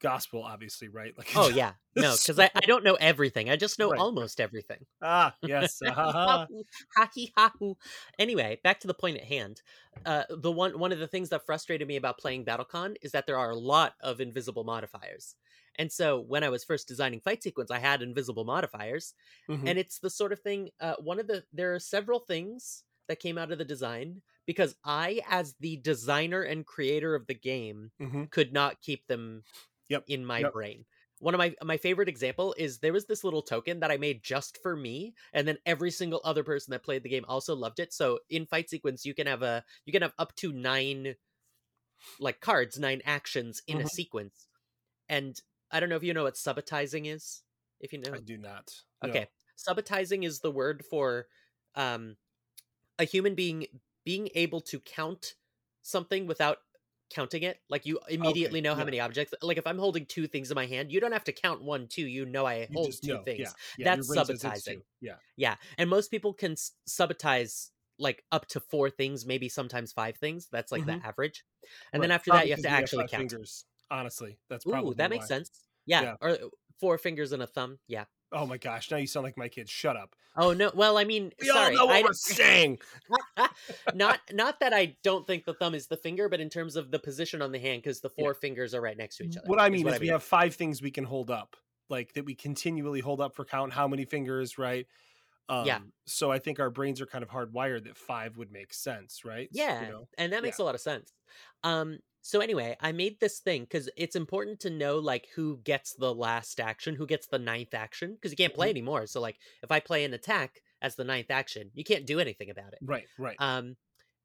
[0.01, 1.17] gospel, obviously, right?
[1.17, 3.51] Like, oh yeah, no, because I, I don't know everything.
[3.51, 4.01] I just know Right.
[4.01, 4.87] almost everything.
[5.03, 6.49] ah, yes, ah, ha, ha.
[6.97, 7.77] ha hee ha hoo.
[8.19, 9.63] Anyway, back to the point at hand.
[10.05, 13.27] Uh, the one one of the things that frustrated me about playing BattleCon is that
[13.27, 15.35] there are a lot of invisible modifiers.
[15.79, 19.15] And so when I was first designing fight sequence, I had invisible modifiers,
[19.49, 19.69] Mhm.
[19.69, 20.71] and it's the sort of thing.
[20.81, 24.75] Uh, one of the there are several things that came out of the design because
[24.85, 28.31] I, as the designer and creator of the game, Mhm.
[28.31, 29.45] could not keep them
[29.89, 30.53] Yep, in my yep.
[30.53, 30.85] brain.
[31.19, 34.23] One of my my favorite example is there was this little token that I made
[34.23, 37.81] just for me, and then every single other person that played the game also loved
[37.81, 37.93] it.
[37.93, 41.17] So in fight sequence, you can have a you can have up to nine
[42.19, 43.87] like cards, nine actions in a Mhm.
[43.87, 44.49] sequence.
[45.09, 47.45] And I don't know if you know what subitizing is.
[47.81, 48.83] If you know, I do not.
[49.03, 49.21] no.
[49.21, 49.29] Okay.
[49.59, 51.29] Subitizing is the word for
[51.77, 52.17] um
[52.99, 53.67] a human being
[54.05, 55.37] being able to count
[55.83, 56.59] something without
[57.11, 57.59] counting it.
[57.69, 58.85] Like you immediately know how yeah.
[58.87, 59.35] many objects.
[59.43, 61.87] Like if I'm holding two things in my hand, you don't have to count one,
[61.89, 62.07] two.
[62.07, 63.41] You know I You hold two know, things.
[63.41, 64.83] Yeah, yeah, That's your brain says it's subitizing.
[65.01, 65.15] Yeah.
[65.37, 65.57] Yeah.
[65.79, 70.49] And most people can s- subitize like up to four things, maybe sometimes five things.
[70.53, 71.01] That's like Mhm.
[71.01, 71.45] the average.
[71.93, 73.31] And then after Probably that, you have to actually five count.
[73.31, 73.65] Fingers.
[73.91, 75.29] Honestly, that's Ooh, probably that makes why.
[75.29, 75.51] sense.
[75.87, 76.03] Yeah.
[76.03, 76.15] Yeah.
[76.21, 76.37] Or uh,
[76.79, 77.79] four fingers and a thumb.
[77.87, 78.05] Yeah.
[78.33, 78.91] Oh my gosh!
[78.91, 79.71] Now you sound like my kids.
[79.71, 80.17] Shut up.
[80.37, 80.71] Oh no.
[80.75, 81.75] Well, I mean, We sorry.
[81.79, 82.79] all know what I we're saying.
[83.93, 86.91] not not that I don't think the thumb is the finger, but in terms of
[86.91, 88.27] the position on the hand, because the Yeah.
[88.27, 89.49] four fingers are right next to each other.
[89.49, 91.57] What I is mean what is, we have five things we can hold up,
[91.89, 94.87] like that we continually hold up for count how many fingers, right?
[95.49, 95.81] Um, Yeah.
[96.07, 99.51] So I think our brains are kind of hardwired that five would make sense, right?
[99.79, 100.09] You Yeah, know?
[100.19, 101.13] and that makes a lot of sense.
[101.63, 105.95] Um, so anyway, I made this thing because it's important to know like who gets
[105.95, 108.71] the last action, who gets the ninth action, because you can't play Mhm.
[108.71, 109.07] anymore.
[109.07, 112.51] So like, if I play an attack as the ninth action, you can't do anything
[112.51, 112.81] about it.
[112.83, 113.07] Right.
[113.19, 113.37] Right.
[113.39, 113.77] Um,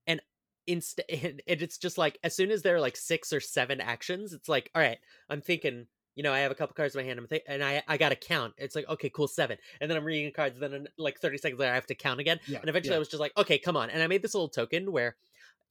[0.08, 0.22] and
[0.68, 4.34] instead, and it's just like as soon as there are like six or seven actions,
[4.34, 5.88] it's like, all right, I'm thinking.
[6.16, 7.96] You know, I have a couple cards in my hand, I'm th- and I I
[7.96, 8.54] got to count.
[8.58, 10.60] It's like, okay, cool, seven, and then I'm reading cards.
[10.60, 12.42] Then in, like 30 seconds later, I have to count again.
[12.48, 12.60] yeah.
[12.60, 12.98] And eventually yeah.
[12.98, 13.90] I was just like, okay, come on.
[13.90, 15.16] And I made this little token where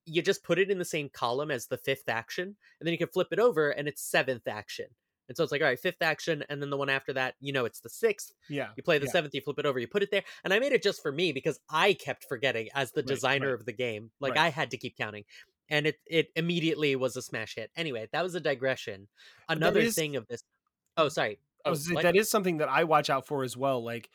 [0.07, 2.45] you just put it in the same column as the fifth action,
[2.79, 4.87] and then you can flip it over and it's seventh action.
[5.29, 7.53] And so it's like, all right, fifth action, and then the one after that, you
[7.53, 8.33] know, it's the sixth.
[8.49, 8.71] yeah.
[8.77, 9.13] You play the Yeah.
[9.13, 10.25] seventh, you flip it over, you put it there.
[10.43, 13.47] And I made it just for me because I kept forgetting as the Right, designer
[13.53, 13.55] right.
[13.61, 14.11] of the game.
[14.19, 14.47] Like Right.
[14.47, 15.25] I had to keep counting.
[15.69, 17.71] And it it immediately was a smash hit.
[17.77, 19.07] Anyway, that was a digression.
[19.49, 20.43] Another is- thing of this.
[20.97, 21.39] Oh, sorry.
[21.65, 22.03] Oh, was gonna say, what?
[22.03, 23.85] that is something that I watch out for as well.
[23.85, 24.11] Like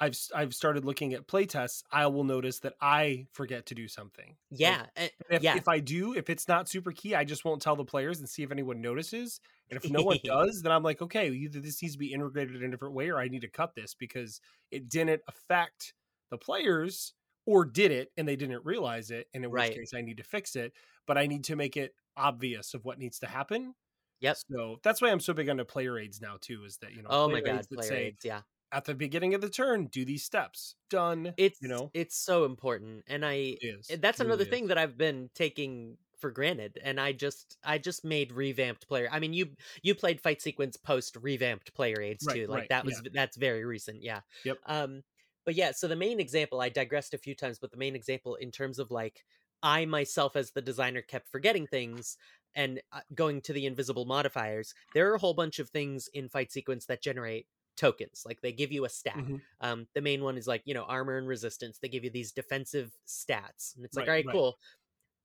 [0.00, 1.82] I've I've started looking at playtests.
[1.90, 4.36] I will notice that I forget to do something.
[4.50, 4.86] Yeah.
[4.96, 5.56] eh, and if, yeah.
[5.56, 8.28] if I do, if it's not super key, I just won't tell the players and
[8.28, 9.40] see if anyone notices.
[9.70, 12.56] And if no one does, then I'm like, okay, either this needs to be integrated
[12.56, 15.94] in a different way, or I need to cut this because it didn't affect
[16.30, 17.14] the players,
[17.46, 19.26] or did it and they didn't realize it.
[19.34, 19.70] And in Right.
[19.70, 20.74] which case, I need to fix it.
[21.06, 23.74] But I need to make it obvious of what needs to happen.
[24.20, 24.44] Yes.
[24.50, 26.64] So that's why I'm so big on the player aids now too.
[26.64, 27.08] Is that you know?
[27.10, 28.42] Oh my god, player say aids, yeah.
[28.72, 30.74] At the beginning of the turn, do these steps.
[30.90, 31.34] Done.
[31.36, 33.04] It's you know, it's so important.
[33.06, 33.58] And I
[33.98, 34.68] that's another really thing is.
[34.68, 39.20] that I've been taking for granted and i just i just made revamped player i
[39.20, 42.84] mean you you played fight sequence post revamped player aids Right, too like right, that
[42.84, 44.58] was that's very recent yeah Yep.
[44.66, 45.02] um
[45.44, 48.34] but yeah so the main example i digressed a few times but the main example
[48.34, 49.24] in terms of like
[49.62, 52.16] i myself as the designer kept forgetting things
[52.56, 56.28] and uh, going to the invisible modifiers there are a whole bunch of things in
[56.28, 57.46] fight sequence that generate
[57.78, 59.42] tokens like they give you a stat Mhm.
[59.60, 62.32] um the main one is like you know armor and resistance they give you these
[62.32, 64.34] defensive stats and it's like Right, all right right.
[64.34, 64.58] cool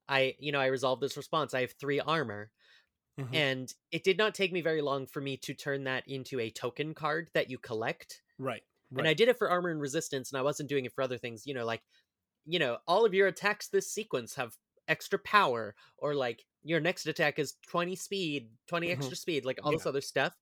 [0.10, 2.52] i you know i resolved this response i have three armor
[3.18, 3.44] Mhm.
[3.52, 6.50] and it did not take me very long for me to turn that into a
[6.52, 8.24] token card that you collect
[8.92, 9.00] right.
[9.00, 11.18] and i did it for armor and resistance and i wasn't doing it for other
[11.18, 11.84] things you know like
[12.46, 17.08] you know all of your attacks this sequence have extra power or like your next
[17.08, 18.92] attack is 20 speed 20 Mhm.
[18.92, 20.38] extra speed like all this other stuff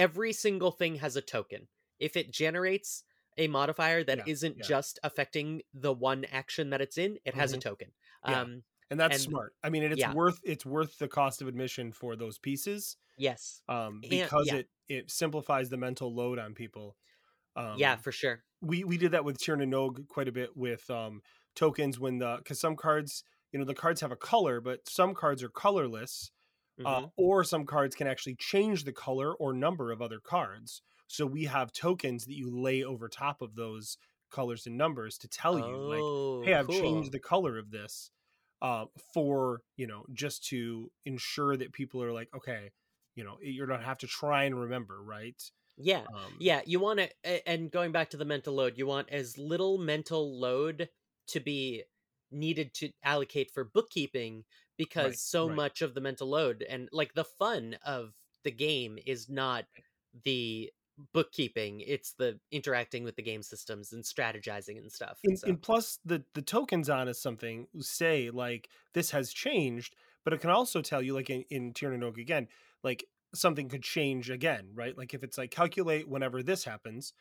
[0.00, 3.04] every single thing has a token if it generates
[3.38, 4.62] a modifier that Yeah, not yeah.
[4.62, 7.60] just affecting the one action that it's in it has a Mhm.
[7.60, 7.92] token
[8.26, 8.40] Yeah.
[8.40, 9.54] um and that's and- smart.
[9.62, 14.00] I mean, it's worth it's worth the cost of admission for those pieces yes um,
[14.02, 14.54] And- because yeah.
[14.56, 16.96] it it simplifies the mental load on people.
[17.56, 20.88] Um, yeah for sure we we did that with Tierna Nog quite a bit with
[20.90, 21.22] um,
[21.54, 25.12] tokens when the because some cards you know the cards have a color, but some
[25.14, 26.30] cards are colorless,
[26.84, 27.10] uh, Mhm.
[27.16, 30.82] or some cards can actually change the color or number of other cards.
[31.06, 33.98] So we have tokens that you lay over top of those
[34.30, 36.06] colors and numbers to tell you like
[36.40, 36.70] oh, hey i've cool.
[36.70, 38.12] changed the color of this
[38.62, 42.70] uh, for you know just to ensure that people are like okay
[43.16, 47.00] you know you don't have to try and remember right yeah um, Yeah, you want
[47.00, 50.90] to, and going back to the mental load, you want as little mental load
[51.28, 51.84] to be
[52.30, 54.44] needed to allocate for bookkeeping
[54.80, 55.56] because Right, so right.
[55.56, 58.14] much of the mental load and like the fun of
[58.44, 59.66] the game is not
[60.24, 60.70] the
[61.12, 65.20] bookkeeping, it's the interacting with the game systems and strategizing and stuff.
[65.24, 69.94] and, so, and plus the the tokens on is something say like this has changed
[70.24, 72.48] but it can also tell you like in, in Tirnanog again
[72.82, 77.12] like something could change again right like if it's like calculate whenever this happens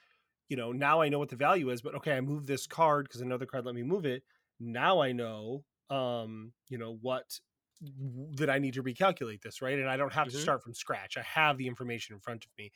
[0.47, 3.05] you know now i know what the value is but okay i move this card
[3.07, 4.23] because another card let me move it
[4.59, 7.39] now i know um you know what
[7.81, 9.79] that i need to recalculate this right?
[9.79, 10.41] And i don't have to Mhm.
[10.41, 12.71] start from scratch i have the information in front of me.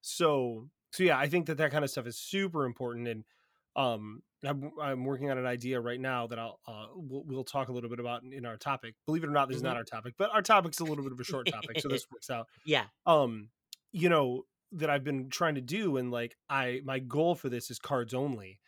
[0.00, 3.24] So so yeah i think that that kind of stuff is super important and
[3.76, 7.68] um i'm, I'm working on an idea right now that i'll uh we'll, we'll talk
[7.68, 8.94] a little bit about in, in our topic.
[9.06, 11.12] Believe it or not this is not our topic but our topic's a little bit
[11.12, 12.46] of a short topic so this works out.
[12.64, 13.50] Yeah, um
[13.92, 17.70] you know that i've been trying to do and like i my goal for this
[17.70, 18.58] is cards only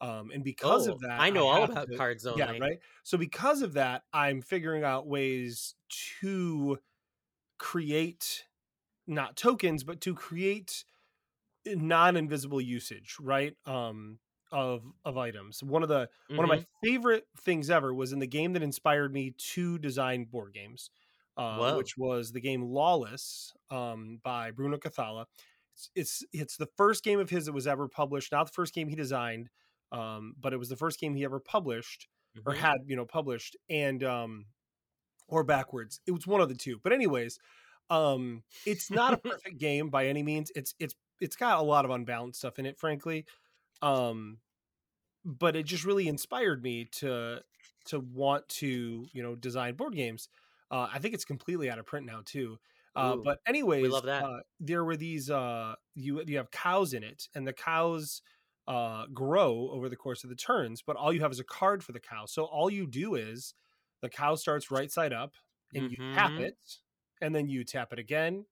[0.00, 2.40] um and because Oh, of that I know all about to- cards only.
[2.40, 5.74] yeah right so because of that i'm figuring out ways
[6.20, 6.78] to
[7.58, 8.44] create
[9.06, 10.84] not tokens but to create
[11.66, 14.18] non-invisible usage right um
[14.52, 16.66] of of items one of the one of my Mhm.
[16.82, 20.90] favorite things ever was in the game that inspired me to design board games
[21.36, 25.26] uh, which was the game lawless um, by bruno cathala
[25.74, 28.74] it's, it's it's the first game of his that was ever published not the first
[28.74, 29.50] game he designed
[29.92, 32.08] um, but it was the first game he ever published
[32.46, 32.54] or Mhm.
[32.54, 34.46] had you know published and um
[35.28, 37.38] or backwards it was one of the two but anyways
[37.90, 41.84] um it's not a perfect game by any means it's it's it's got a lot
[41.84, 43.26] of unbalanced stuff in it frankly
[43.82, 44.40] um
[45.24, 47.42] but it just really inspired me to
[47.86, 50.28] to want to you know design board games
[50.70, 52.58] uh i think it's completely out of print now too
[52.96, 54.28] uh Ooh, but anyways we love that.
[54.28, 58.22] uh, there were these uh you you have cows in it and the cows
[58.68, 61.84] uh grow over the course of the turns but all you have is a card
[61.84, 63.54] for the cow so all you do is
[64.02, 65.34] the cow starts right side up
[65.74, 66.38] and you tap Mhm.
[66.38, 66.56] it
[67.20, 68.46] and then you tap it again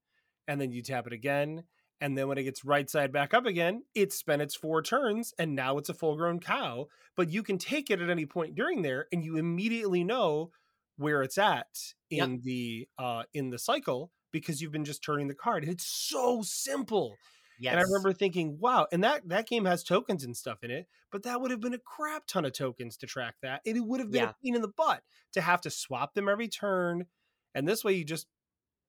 [0.49, 1.65] and then you tap it again
[2.01, 5.35] and then when it gets right side back up again it's spent its four turns
[5.39, 8.55] and now it's a full grown cow but you can take it at any point
[8.55, 10.51] during there and you immediately know
[10.97, 12.31] where it's at Yep.
[12.31, 16.43] in the uh in the cycle because you've been just turning the card it's so
[16.43, 17.21] simple
[17.61, 17.73] yes.
[17.73, 20.87] and I remember thinking, wow, and that that game has tokens and stuff in it,
[21.11, 23.61] but that would have been a crap ton of tokens to track that.
[23.67, 24.31] And it would have been Yeah.
[24.31, 27.07] a pain in the butt to have to swap them every turn.
[27.55, 28.27] And this way you just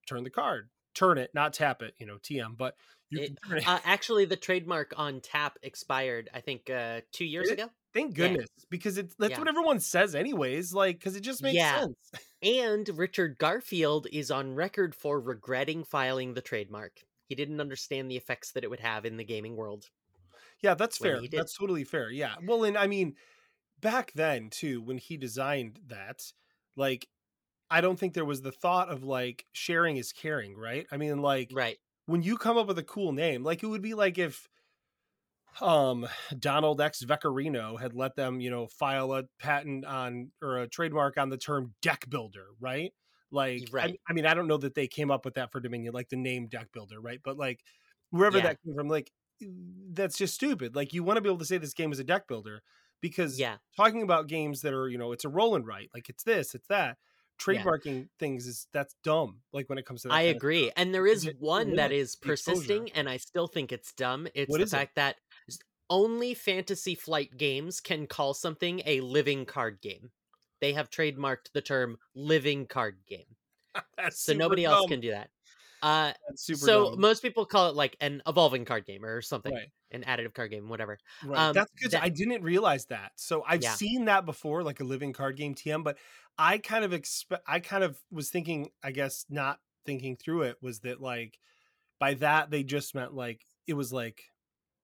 [0.08, 0.70] turn the card.
[0.94, 2.76] Turn it, not tap it, you know, TM, but
[3.10, 3.68] you It- can turn it.
[3.68, 6.30] uh, actually, the trademark on tap expired.
[6.34, 7.70] I think uh, two years ago.
[7.94, 8.28] Thank yeah.
[8.30, 8.50] goodness.
[8.70, 9.40] Because it's that's Yeah.
[9.40, 11.82] what everyone says anyways, like because it just makes Yeah.
[11.82, 11.96] sense.
[12.42, 17.02] And Richard Garfield is on record for regretting filing the trademark.
[17.28, 19.92] He didn't understand the effects that it would have in the gaming world.
[20.62, 21.22] Yeah, that's fair.
[21.36, 22.10] That's totally fair.
[22.10, 22.36] Yeah.
[22.42, 23.16] Well, and I mean,
[23.80, 26.32] back then too, when he designed that,
[26.76, 27.10] like,
[27.72, 30.88] I don't think there was the thought of like sharing is caring, right?
[30.92, 31.80] I mean, like, Right.
[32.08, 34.48] when you come up with a cool name, like it would be like if
[35.62, 40.68] um Donald X Vaccarino had let them, you know, file a patent on or a
[40.68, 42.94] trademark on the term deck builder, right?
[43.32, 44.00] Like, I- Right.
[44.10, 46.16] I, mean, I don't know that they came up with that for Dominion, like the
[46.18, 47.20] name deck builder, right?
[47.24, 47.64] But like,
[48.12, 48.44] wherever Yeah.
[48.44, 49.12] that came from, like,
[49.42, 50.76] that's just stupid.
[50.76, 52.64] Like, you want to be able to say this game is a deck builder
[53.02, 53.58] because Yeah.
[53.76, 56.56] talking about games that are, you know, it's a roll and write, like it's this,
[56.56, 56.98] it's that.
[57.48, 57.64] Yeah.
[57.64, 59.44] Trademarking things is that's dumb.
[59.54, 60.72] Like when it comes to that, I agree.
[60.76, 62.32] And there is it one that is the exposure.
[62.32, 64.28] persisting, and I still think it's dumb.
[64.34, 64.78] It's What the is it?
[64.78, 65.18] fact that
[65.90, 70.12] only Fantasy Flight games can call something a living card game.
[70.62, 73.26] They have trademarked the term living card game.
[74.12, 75.30] So nobody else can do that.
[75.84, 77.00] Uh, super so dumb.
[77.00, 79.70] most people call it like an evolving card game or something, right.
[79.92, 80.98] an additive card game, whatever.
[81.24, 81.38] Right.
[81.50, 81.92] Um, That's good.
[81.92, 83.12] that- I didn't realize that.
[83.18, 83.76] So I've Yeah.
[83.76, 85.98] seen that before, like a living card game TM, but
[86.40, 90.58] I kind of expect I kind of was thinking, I guess not thinking through it
[90.62, 91.40] was that like
[92.00, 94.24] by that they just meant like it was like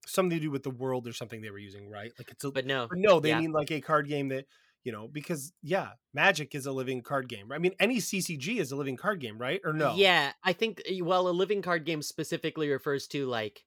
[0.06, 2.12] something to do with the world or something they were using, right?
[2.20, 3.40] Like it's a But no, but no, they yeah.
[3.40, 4.46] mean like a card game that
[4.84, 7.52] you know, because yeah, Magic is a living card game.
[7.52, 9.62] I mean, any CCG is a living card game, right?
[9.64, 10.04] Or no?
[10.04, 13.66] Yeah, I think uh, well, a living card game specifically refers to like,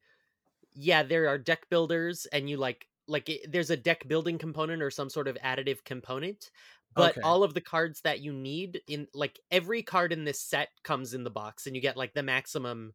[0.75, 4.83] yeah, there are deck builders, and you like like it, there's a deck building component
[4.83, 6.51] or some sort of additive component.
[6.95, 7.23] But Okay.
[7.23, 11.15] all of the cards that you need in like every card in this set comes
[11.15, 12.95] in the box, and you get like the maximum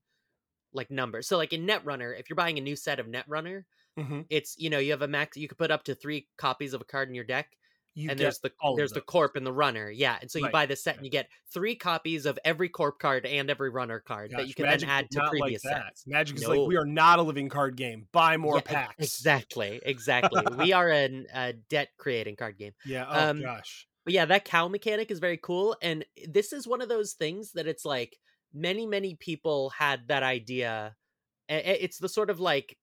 [0.74, 1.22] like number.
[1.22, 3.64] So like in Netrunner, if you're buying a new set of Netrunner,
[3.98, 4.30] Mhm.
[4.30, 5.38] it's you know you have a max.
[5.38, 7.58] You could put up to three copies of a card in your deck,
[7.94, 10.52] You and there's the there's the corp and the runner yeah and so you Right,
[10.54, 14.00] buy the set and you get three copies of every corp card and every runner
[14.00, 16.50] card that you can Magic then add to previous like sets Magic is No.
[16.50, 18.08] like we are not a living card game.
[18.14, 18.96] Buy more Yeah, packs.
[19.00, 23.06] exactly exactly we are an, a debt creating card game Yeah.
[23.10, 23.88] Oh Um, gosh.
[24.06, 27.52] but yeah that cow mechanic is very cool and this is one of those things
[27.54, 28.18] that it's like
[28.54, 30.96] many many people had that idea
[31.50, 32.78] it's the sort of like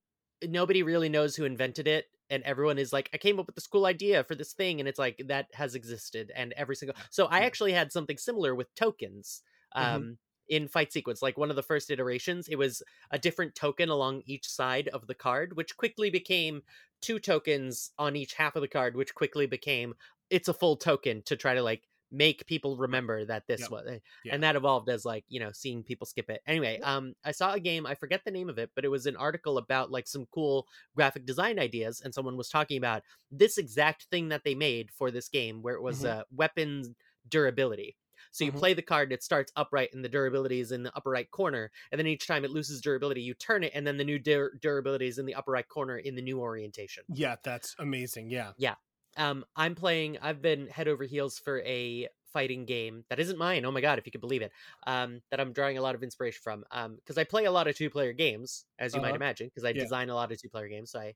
[0.46, 3.66] nobody really knows who invented it and everyone is like i came up with this
[3.66, 7.26] cool idea for this thing and it's like that has existed and every single so
[7.26, 9.42] i actually had something similar with tokens
[9.78, 10.08] Mhm.
[10.08, 13.88] um in fight sequence like one of the first iterations it was a different token
[13.90, 16.62] along each side of the card which quickly became
[17.00, 19.94] two tokens on each half of the card which quickly became
[20.30, 23.70] it's a full token to try to like make people remember that this Yep.
[23.70, 24.34] was eh, Yeah.
[24.34, 27.52] and that evolved as like you know seeing people skip it anyway um i saw
[27.52, 30.08] a game i forget the name of it but it was an article about like
[30.08, 34.54] some cool graphic design ideas and someone was talking about this exact thing that they
[34.54, 36.06] made for this game where it was Mhm.
[36.06, 36.90] uh, weapons
[37.28, 37.96] durability
[38.30, 38.58] so you Mhm.
[38.58, 41.70] play the card it starts upright and the durability is in the upper right corner
[41.92, 44.54] and then each time it loses durability you turn it and then the new dur-
[44.60, 48.30] durability is in the upper right corner in the new orientation Yeah, that's amazing.
[48.30, 48.52] Yeah.
[48.56, 48.76] Yeah.
[49.18, 53.64] Um i'm playing i've been head over heels for a fighting game that isn't mine
[53.64, 54.52] oh my god if you could believe it
[54.86, 57.68] um that i'm drawing a lot of inspiration from um because i play a lot
[57.68, 59.16] of two player games as you might Uh-huh.
[59.16, 59.84] imagine because i Yeah.
[59.84, 61.14] design a lot of two player games so i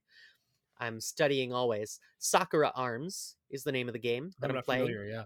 [0.79, 4.85] i'm studying always sakura arms is the name of the game that I'm i'm, playing
[4.85, 5.05] familiar.
[5.05, 5.25] Yeah.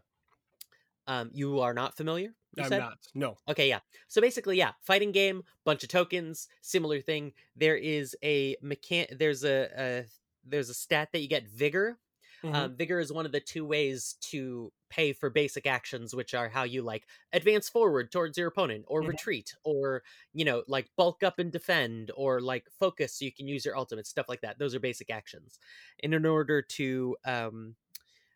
[1.08, 2.88] um you are not familiar you I'm said?
[2.88, 2.98] not.
[3.14, 3.38] No.
[3.50, 3.82] Okay, yeah.
[4.08, 7.34] So basically, yeah, fighting game, bunch of tokens, similar thing.
[7.56, 9.18] There is a mechan.
[9.18, 10.06] There's a, a
[10.46, 12.00] there's a stat that you get vigor.
[12.44, 12.68] Mhm.
[12.68, 16.50] Um, vigor is one of the two ways to pay for basic actions, which are
[16.50, 19.18] how you like advance forward towards your opponent, or Mhm.
[19.18, 23.48] retreat, or you know, like bulk up and defend, or like focus so you can
[23.48, 24.60] use your ultimate stuff like that.
[24.60, 25.60] Those are basic actions.
[26.04, 27.76] And in order to um,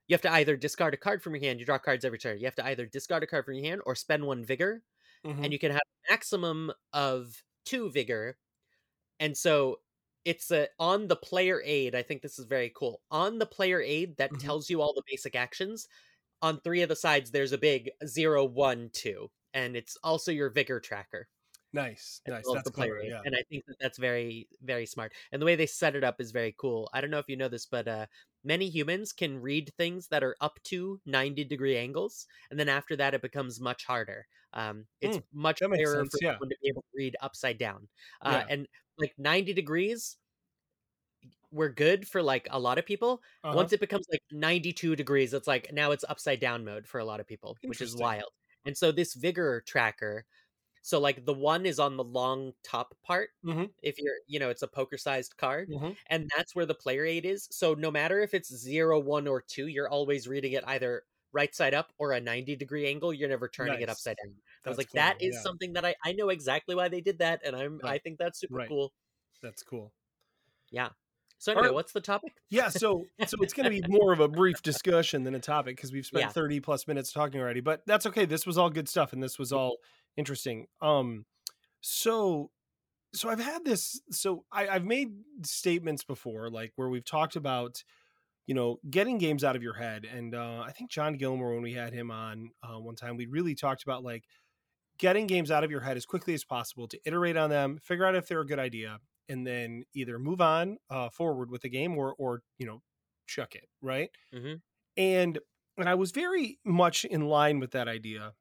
[0.07, 1.59] you have to either discard a card from your hand.
[1.59, 2.39] You draw cards every turn.
[2.39, 4.83] You have to either discard a card from your hand or spend one vigor
[5.23, 5.43] Mhm.
[5.43, 8.37] and you can have a maximum of two vigor.
[9.19, 9.81] And so
[10.25, 11.95] it's a on the player aid.
[11.95, 13.01] I think this is very cool.
[13.11, 14.39] On the player aid that Mhm.
[14.41, 15.87] tells you all the basic actions.
[16.41, 20.49] On three of the sides, there's a big zero, one, two, and it's also your
[20.49, 21.27] vigor tracker
[21.73, 22.21] nice.
[22.27, 22.43] Nice.
[22.45, 23.07] well That's the player clever.
[23.07, 23.21] Yeah.
[23.25, 25.13] And I think that that's very, very smart.
[25.31, 26.89] And the way they set it up is very cool.
[26.93, 28.07] I don't know if you know this, but uh,
[28.43, 32.27] many humans can read things that are up to 90 degree angles.
[32.49, 34.27] And then after that, it becomes much harder.
[34.53, 36.33] Um, it's much that makes rarer for yeah.
[36.33, 37.87] someone to be able to read upside down.
[38.21, 38.53] Uh, Yeah.
[38.53, 38.67] And
[39.01, 40.17] like 90 degrees,
[41.51, 43.21] we're good for like a lot of people.
[43.43, 43.53] Uh-huh.
[43.55, 47.05] Once it becomes like 92 degrees, it's like now it's upside down mode for a
[47.05, 48.29] lot of people, which is wild.
[48.65, 50.25] And so this vigor tracker,
[50.83, 53.31] so like the one is on the long top part.
[53.45, 53.73] Mhm.
[53.83, 55.97] If you're, you know, it's a poker sized card, Mhm.
[56.07, 57.47] and that's where the player aid is.
[57.51, 61.53] So no matter if it's zero, one, or two, you're always reading it either right
[61.53, 63.13] side up or a 90 degree angle.
[63.13, 64.33] You're never turning it upside down.
[64.65, 65.41] I was like, clever, that is yeah.
[65.41, 68.39] something that I, I know exactly why they did that, and I'm I think that's
[68.39, 68.67] super Right.
[68.69, 68.93] cool.
[69.41, 69.91] That's cool.
[70.71, 70.89] Yeah
[71.41, 71.73] so anyway, right.
[71.73, 72.33] what's the topic?
[72.51, 75.75] Yeah, so so it's going to be more of a brief discussion than a topic
[75.75, 76.29] because we've spent Yeah.
[76.29, 78.25] 30 plus minutes talking already, but that's okay.
[78.25, 79.77] This was all good stuff and this was all
[80.15, 80.67] interesting.
[80.83, 81.25] Um
[81.81, 82.51] so
[83.13, 84.01] so I've had this.
[84.11, 87.83] So I, I've made statements before, like where we've talked about,
[88.51, 90.03] you know, getting games out of your head.
[90.03, 93.25] And uh, I think John Gilmore, when we had him on uh, one time, we
[93.25, 94.25] really talked about like
[94.97, 98.05] getting games out of your head as quickly as possible to iterate on them, figure
[98.05, 98.99] out if they're a good idea,
[99.29, 102.81] and then either move on uh, forward with the game or or you know
[103.25, 104.11] chuck it right.
[104.33, 104.55] hmm
[104.97, 105.39] And
[105.77, 108.33] and I was very much in line with that idea.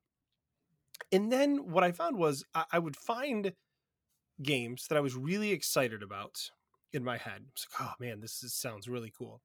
[1.12, 3.54] And then what I found was I, I would find
[4.42, 6.50] games that I was really excited about
[6.92, 7.46] in my head.
[7.52, 9.42] It's like, oh man, this is, sounds really cool.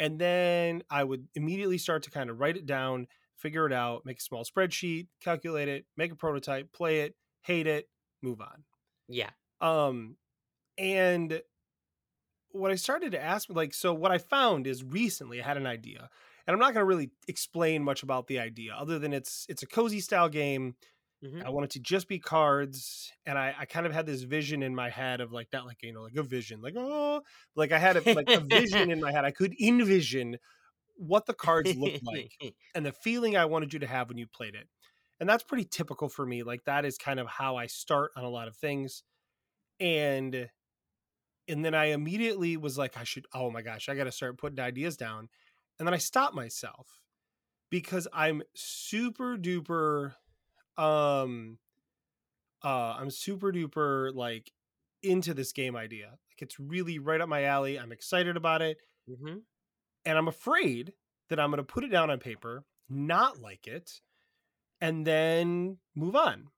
[0.00, 4.06] And then I would immediately start to kind of write it down, figure it out,
[4.06, 7.86] make a small spreadsheet, calculate it, make a prototype, play it, hate it,
[8.22, 8.64] move on.
[9.08, 9.28] Yeah.
[9.60, 10.16] Um,
[10.78, 11.42] and
[12.52, 15.66] what I started to ask, like, so what I found is recently I had an
[15.66, 16.08] idea,
[16.46, 19.62] and I'm not going to really explain much about the idea, other than it's it's
[19.62, 20.76] a cozy style game.
[21.22, 24.62] Hmm I wanted to just be cards, and I, I kind of had this vision
[24.62, 27.22] in my head of like that, like you know like a vision, like oh,
[27.56, 29.24] like I had a, like a vision in my head.
[29.24, 30.38] I could envision
[30.96, 32.38] what the cards looked like
[32.74, 34.68] and the feeling I wanted you to have when you played it.
[35.20, 36.42] And that's pretty typical for me.
[36.44, 39.04] Like that is kind of how I start on a lot of things.
[39.80, 40.50] And
[41.48, 44.60] and then I immediately was like, I should, oh my gosh, I gotta start putting
[44.60, 45.28] ideas down.
[45.78, 47.00] And then I stopped myself
[47.70, 50.16] because I'm super duper
[50.80, 51.58] um
[52.62, 54.50] uh I'm super duper like
[55.02, 56.10] into this game idea.
[56.10, 57.78] Like it's really right up my alley.
[57.78, 59.38] I'm excited about it hmm
[60.04, 60.92] and I'm afraid
[61.28, 64.00] that I'm going to put it down on paper, not like it,
[64.80, 66.48] and then move on.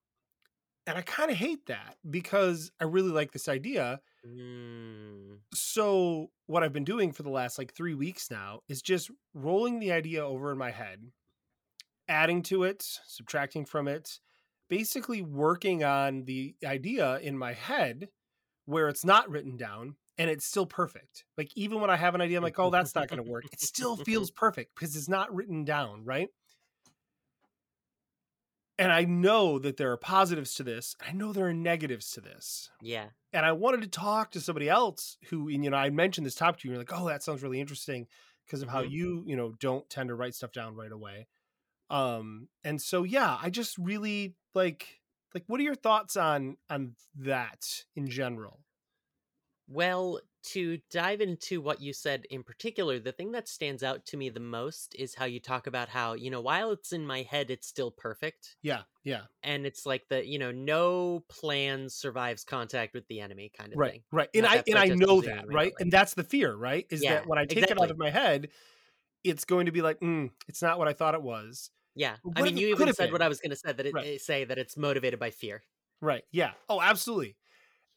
[0.87, 4.01] And I kind of hate that because I really like this idea.
[4.27, 5.39] Mm.
[5.55, 9.79] So, what I've been doing for the last like three weeks now is just rolling
[9.79, 11.13] the idea over in my head,
[12.13, 14.21] adding to it, subtracting from it,
[14.69, 18.09] basically working on the idea in my head
[18.67, 21.25] where it's not written down and it's still perfect.
[21.37, 23.45] Like even when I have an idea, I'm like, oh, that's not going to work.
[23.51, 26.29] It still feels perfect because it's not written down, right?
[28.79, 30.97] And I know that there are positives to this.
[31.07, 32.71] I know there are negatives to this.
[32.81, 33.09] Yeah.
[33.33, 36.61] And I wanted to talk to somebody else who, you know, I mentioned this topic
[36.63, 36.75] to you.
[36.75, 38.07] And you're like, oh, that sounds really interesting
[38.47, 38.91] because of how Mhm.
[38.91, 41.29] you, you know, don't tend to write stuff down right away.
[41.93, 45.03] Um, and so yeah, I just really like
[45.35, 48.61] like what are your thoughts on on that in general?
[49.69, 54.17] Well, to dive into what you said in particular, the thing that stands out to
[54.17, 57.23] me the most is how you talk about how, you know, while it's in my
[57.23, 58.57] head, it's still perfect.
[58.63, 59.23] Yeah, yeah.
[59.43, 63.79] And it's like the, you know, no plan survives contact with the enemy kind of
[63.79, 64.03] right thing.
[64.11, 67.15] right and i and i know that right and that's the fear right is Yeah,
[67.15, 68.49] that when i take it out of my head
[69.25, 72.17] it's going to be like mm, it's not what i thought it was Yeah.
[72.37, 73.23] I mean, you even said what?
[73.23, 74.07] I was going to say that it Right.
[74.07, 75.63] eh, say that it's motivated by fear.
[76.01, 77.37] right yeah oh absolutely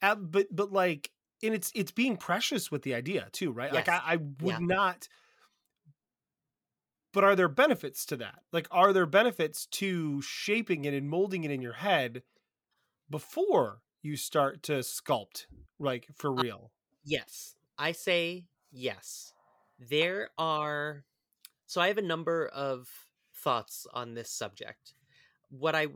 [0.01, 1.11] Ab- but but like
[1.43, 4.59] and it's it's being precious with the idea too right like i, I would Yeah.
[4.59, 5.07] not
[7.13, 11.43] but are there benefits to that like are there benefits to shaping it and molding
[11.43, 12.23] it in your head
[13.09, 15.45] before you start to sculpt
[15.79, 16.71] like for Uh, real
[17.03, 17.55] Yes.
[17.77, 19.31] I say yes.
[19.77, 21.05] There are
[21.67, 22.89] so I have a number of
[23.45, 24.95] thoughts on this subject.
[25.49, 25.89] What I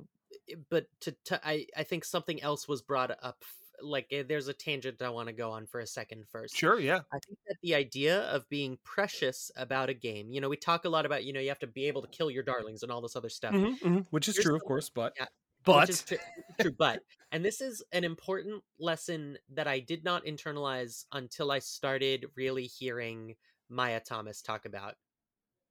[0.70, 3.44] but to, to I I think something else was brought up
[3.82, 6.54] like eh, there's a tangent I want to go on for a second first.
[6.54, 10.50] sure yeah I think that the idea of being precious about a game, you know,
[10.50, 12.44] we talk a lot about, you know, you have to be able to kill your
[12.44, 13.58] darlings and all this other stuff.
[13.58, 15.28] Mhm, mhm, which is Here's true of course but yeah,
[15.66, 16.16] but which is tr-
[16.60, 16.72] true.
[16.78, 22.28] But and this is an important lesson that I did not internalize until I started
[22.36, 23.36] really hearing
[23.70, 24.96] Maya Thomas talk about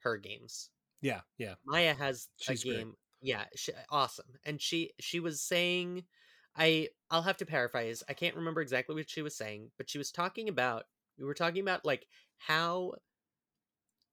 [0.00, 0.70] her games.
[1.00, 2.86] Yeah yeah Maya has She's a great.
[2.86, 6.06] game, yeah, sh uh, awesome, and she she was saying,
[6.56, 8.02] I I'll have to paraphrase.
[8.08, 10.84] I can't remember exactly what she was saying, but she was talking about
[11.18, 12.06] we were talking about like
[12.38, 12.94] how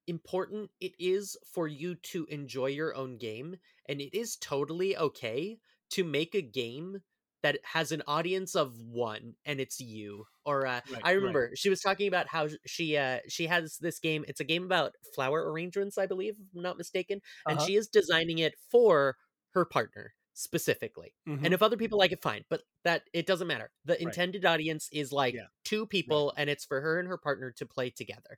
[0.07, 3.55] important it is for you to enjoy your own game
[3.89, 5.57] and it is totally okay
[5.89, 7.01] to make a game
[7.45, 11.37] that has an audience of one and it's you or uh, Right, i right.
[11.37, 14.63] remember she was talking about how she uh she has this game it's a game
[14.65, 17.61] about flower arrangements i believe if i'm not mistaken and Uh-huh.
[17.61, 19.17] she is designing it for
[19.51, 21.45] her partner specifically Mhm.
[21.45, 24.89] and if other people like it fine but that it doesn't matter the intended audience
[24.91, 25.47] is like Yeah.
[25.63, 28.37] two people and it's for her and her partner to play together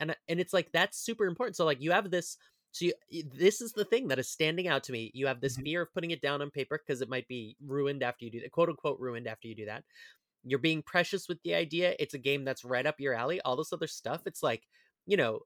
[0.00, 2.36] and and it's like that's super important so like you have this
[2.76, 5.56] so you, this is the thing that is standing out to me you have this
[5.56, 5.64] Mhm.
[5.64, 8.40] fear of putting it down on paper because it might be ruined after you do
[8.40, 9.84] that quote unquote ruined after you do that
[10.44, 13.56] you're being precious with the idea it's a game that's right up your alley all
[13.56, 14.64] this other stuff it's like
[15.06, 15.40] you know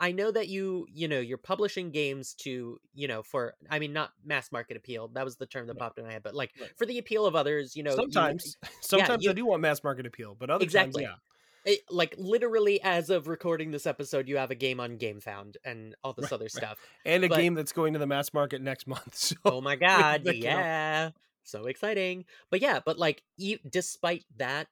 [0.00, 3.92] I know that you, you know, you're publishing games to, you know, for I mean
[3.92, 5.08] not mass market appeal.
[5.08, 5.78] That was the term that Right.
[5.78, 6.72] popped in my head, but like Right.
[6.76, 9.82] for the appeal of others, you know, you- sometimes, sometimes you- I do want mass
[9.82, 11.04] market appeal, but other Exactly.
[11.04, 11.20] times,
[11.64, 15.94] it, like literally as of recording this episode, you have a game on GameFound and
[16.04, 16.50] all this Right, other right.
[16.52, 16.78] stuff.
[17.04, 19.14] and a but- game that's going to the mass market next month.
[19.14, 21.10] So Oh my god, yeah.
[21.44, 22.24] So exciting.
[22.50, 24.68] But yeah, but like e- despite that,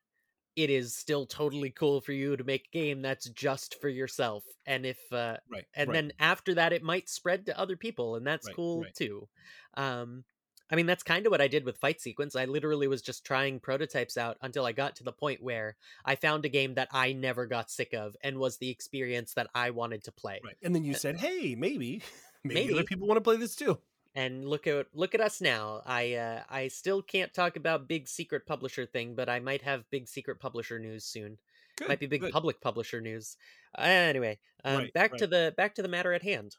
[0.56, 4.42] it is still totally cool for you to make a game that's just for yourself.
[4.66, 8.26] And if uh right, and then after that it might spread to other people and
[8.26, 9.28] that's cool too.
[9.76, 10.24] Um
[10.70, 12.34] I mean that's kind of what I did with Fight Sequence.
[12.34, 16.16] I literally was just trying prototypes out until I got to the point where I
[16.16, 19.70] found a game that I never got sick of and was the experience that I
[19.70, 20.40] wanted to play.
[20.44, 22.02] right, and then you said, "Hey, maybe,
[22.44, 23.78] maybe, other people want to play this too."
[24.16, 25.82] and look at look at us now.
[25.86, 29.88] I uh, I still can't talk about big secret publisher thing, but I might have
[29.90, 31.38] big secret publisher news soon.
[31.76, 32.32] Good, might be big good.
[32.32, 33.36] public publisher news.
[33.78, 36.56] Uh, anyway, um, Right, back to the back to the matter at hand.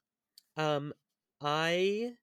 [0.55, 0.93] Um,
[1.41, 2.14] I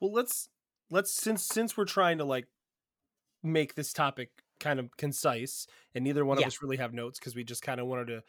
[0.00, 0.48] Well, let's
[0.90, 2.46] let's since since we're trying to like
[3.42, 6.44] make this topic kind of concise, and neither one Yeah.
[6.44, 8.22] of us really have notes because we just kind of wanted to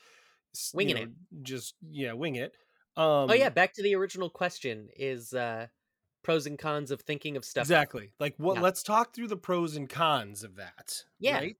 [0.73, 1.09] know, it.
[1.43, 2.53] just yeah, wing it.
[2.97, 5.67] Um, oh yeah, back to the original question is uh,
[6.23, 7.63] pros and cons of thinking of stuff.
[7.63, 8.11] exactly.
[8.19, 8.55] Like what?
[8.55, 8.61] Yeah.
[8.61, 11.03] Let's talk through the pros and cons of that.
[11.19, 11.37] Yeah.
[11.37, 11.57] right?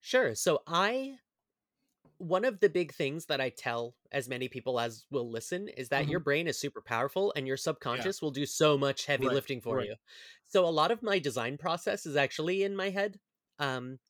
[0.00, 0.34] Sure.
[0.34, 1.18] So I
[2.20, 5.88] one of the big things that I tell as many people as will listen is
[5.90, 6.10] that Mm-hmm.
[6.10, 9.60] your brain is super powerful and your subconscious will do so much heavy Right, lifting
[9.62, 9.86] for right.
[9.86, 9.96] you.
[10.46, 13.20] So a lot of my design process is actually in my head.
[13.58, 14.00] Um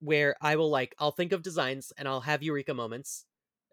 [0.00, 3.26] where I will like I'll think of designs and I'll have eureka moments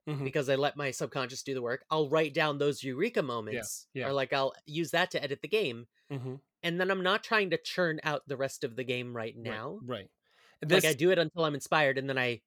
[0.08, 0.24] Mhm.
[0.26, 1.86] because I let my subconscious do the work.
[1.92, 4.08] I'll write down those eureka moments yeah.
[4.08, 6.42] or like I'll use that to edit the game Mhm.
[6.64, 9.46] and then I'm not trying to churn out the rest of the game right Right,
[9.46, 10.10] now right.
[10.62, 12.42] And like I do it until I'm inspired, and then I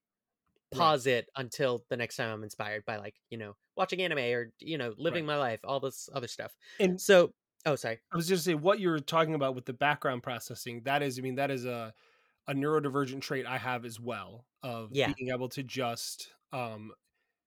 [0.74, 0.92] Right.
[0.92, 4.52] pause it until the next time I'm inspired by like you know watching anime or
[4.60, 6.56] you know living my life, all this other stuff.
[6.78, 7.34] and So,
[7.66, 10.82] oh sorry, I was just saying what you're talking about with the background processing.
[10.84, 11.94] That is, I mean, that is a
[12.48, 15.16] a neurodivergent trait I have as well of Yeah.
[15.16, 16.92] being able to just um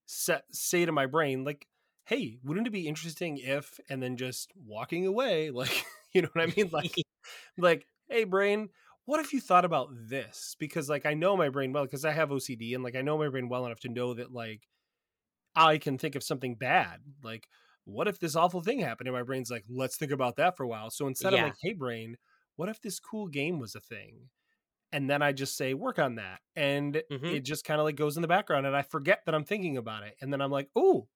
[0.07, 1.67] set say to my brain like,
[2.05, 6.43] "Hey, wouldn't it be interesting if?" and then just walking away, like, you know what
[6.43, 6.69] I mean?
[6.71, 6.93] Like,
[7.57, 8.71] like, "Hey, brain."
[9.07, 10.55] What if you thought about this?
[10.59, 13.17] Because like I know my brain well because I have OCD and like I know
[13.17, 14.67] my brain well enough to know that like
[15.55, 17.01] I can think of something bad.
[17.23, 17.49] Like,
[17.85, 19.07] what if this awful thing happened?
[19.09, 20.91] And my brain's like, let's think about that for a while.
[20.91, 21.35] So instead Yeah.
[21.35, 22.17] of like, hey brain,
[22.57, 24.29] what if this cool game was a thing?
[24.91, 26.41] And then I just say, work on that.
[26.55, 27.37] And Mhm.
[27.37, 29.77] it just kind of like goes in the background and I forget that I'm thinking
[29.77, 30.17] about it.
[30.21, 31.09] And then I'm like, oh,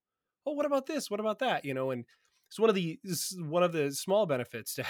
[0.46, 1.10] oh, what about this?
[1.10, 1.64] What about that?
[1.64, 2.06] You know, and
[2.48, 4.86] it's one of the it's one of the small benefits to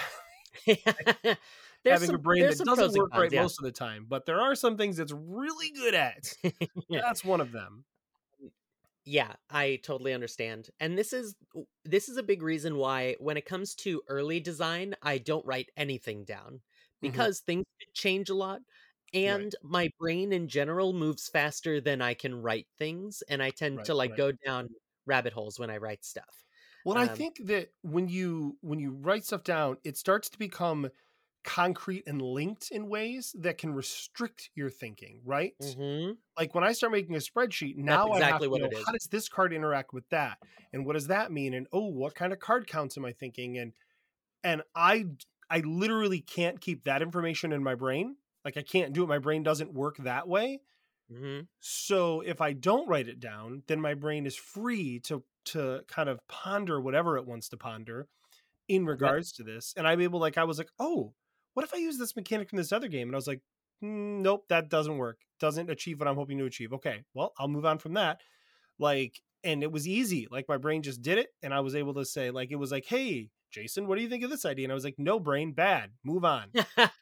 [1.83, 3.41] there's having some, a brain that doesn't work cons, right yeah.
[3.41, 4.05] most of the time.
[4.07, 6.33] But there are some things that's really good at.
[6.99, 7.85] That's one of them.
[9.05, 11.35] yeah i totally understand and this is
[11.83, 15.69] this is a big reason why when it comes to early design i don't write
[15.75, 16.61] anything down
[17.01, 18.61] because things change a lot
[19.13, 23.77] and my brain in general moves faster than i can write things and i tend
[23.77, 24.17] Right, to like right.
[24.17, 24.69] go down
[25.05, 26.45] rabbit holes when i write stuff
[26.85, 30.37] Well, I Um, think that when you when you write stuff down, it starts to
[30.37, 30.89] become
[31.43, 35.55] concrete and linked in ways that can restrict your thinking, right?
[35.59, 36.17] Mhm.
[36.37, 38.91] Like when I start making a spreadsheet, now I have exactly to what know how
[38.93, 40.39] does this card interact with that,
[40.73, 43.57] and what does that mean, and oh, what kind of card counts am I thinking,
[43.57, 43.73] and
[44.43, 45.07] and I
[45.49, 48.17] I literally can't keep that information in my brain.
[48.45, 49.07] Like I can't do it.
[49.07, 50.61] My brain doesn't work that way.
[51.09, 51.47] Mhm.
[51.59, 56.07] So if I don't write it down, then my brain is free to to kind
[56.09, 58.07] of ponder whatever it wants to ponder
[58.67, 59.73] in regards to this.
[59.77, 61.15] And I'm able like I was like, "Oh,
[61.53, 63.41] what if I use this mechanic from this other game?" And I was like,
[63.83, 65.19] "Mm, "Nope, that doesn't work.
[65.39, 68.21] Doesn't achieve what I'm hoping to achieve." Okay, well, I'll move on from that.
[68.79, 70.27] Like and it was easy.
[70.31, 72.71] Like my brain just did it and I was able to say like it was
[72.71, 75.19] like, "Hey, Jason, what do you think of this idea?" And I was like, "No,
[75.19, 75.91] brain, bad.
[76.03, 76.49] Move on.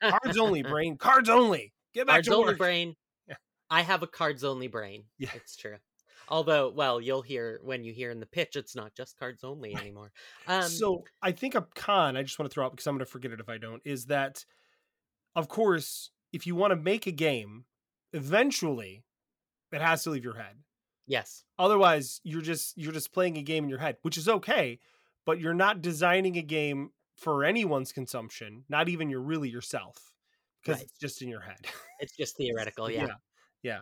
[0.02, 0.97] Cards only, brain.
[0.97, 1.74] Cards only.
[1.93, 2.95] Get back cards to only work." brain
[3.28, 3.36] Yeah.
[3.70, 5.30] i have a cards only brain Yeah.
[5.36, 5.78] it's true
[6.32, 9.75] although well you'll hear when you hear in the pitch it's not just cards only
[9.82, 10.11] anymore
[10.47, 13.05] um so I think a con I just want to throw out because I'm going
[13.05, 14.43] to forget it if I don't is that,
[15.36, 17.65] of course, if you want to make a game,
[18.13, 19.03] eventually,
[19.71, 20.57] it has to leave your head.
[21.07, 24.79] yes Otherwise, you're just you're just playing a game in your head, which is okay,
[25.25, 30.13] but you're not designing a game for anyone's consumption, not even your really yourself,
[30.61, 30.86] because Right.
[30.86, 31.67] it's just in your head.
[31.99, 33.05] it's just theoretical yeah.
[33.07, 33.13] yeah,
[33.63, 33.82] yeah.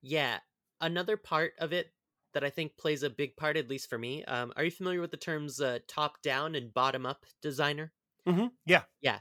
[0.00, 0.38] Yeah.
[0.80, 1.94] Another part of it
[2.32, 4.24] that I think plays a big part, at least for me.
[4.24, 7.94] Um, are you familiar with the terms uh, top down and bottom up designer?
[8.26, 8.84] Mhm, yeah.
[9.00, 9.20] Yeah.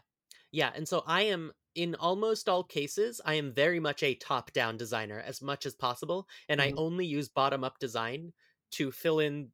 [0.51, 0.71] Yeah.
[0.75, 5.19] And so I am in almost all cases, I am very much a top-down designer
[5.19, 6.77] as much as possible, and I Mhm.
[6.77, 8.33] only use bottom-up design
[8.71, 9.51] to fill in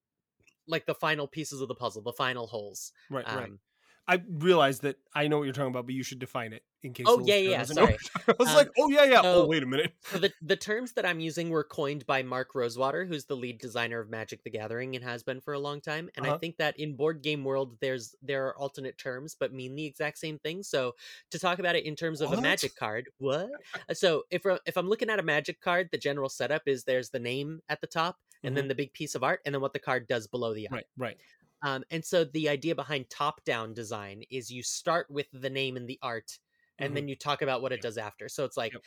[0.68, 2.94] like the final pieces of the puzzle, the final holes.
[3.10, 3.52] Right, right.
[3.52, 3.62] Um,
[4.08, 6.94] I realize that I know what you're talking about, but you should define it in
[6.94, 7.06] case.
[7.08, 7.98] Oh, yeah, yeah, sorry.
[8.28, 9.22] I was Um, like, oh yeah, yeah.
[9.24, 9.94] oh wait a minute.
[10.04, 13.60] so the the terms that I'm using were coined by Mark Rosewater, who's the lead
[13.60, 16.10] designer of Magic the Gathering and has been for a long time.
[16.16, 16.38] And I Uh-huh.
[16.40, 20.18] think that in board game world, there's there are alternate terms but mean the exact
[20.18, 20.64] same thing.
[20.64, 20.96] So
[21.32, 22.40] to talk about it in terms of What?
[22.40, 23.50] a Magic card, what?
[23.90, 27.10] Uh, so if if I'm looking at a Magic card, the general setup is there's
[27.10, 29.74] the name at the top, and then the big piece of art, and then what
[29.74, 30.86] the card does below the art.
[30.98, 31.18] Right, right.
[31.66, 35.88] Um, and so the idea behind top-down design is you start with the name and
[35.88, 36.38] the art,
[36.80, 36.98] and Mhm.
[36.98, 38.30] then you talk about what it does after.
[38.30, 38.84] So it's like, Yep.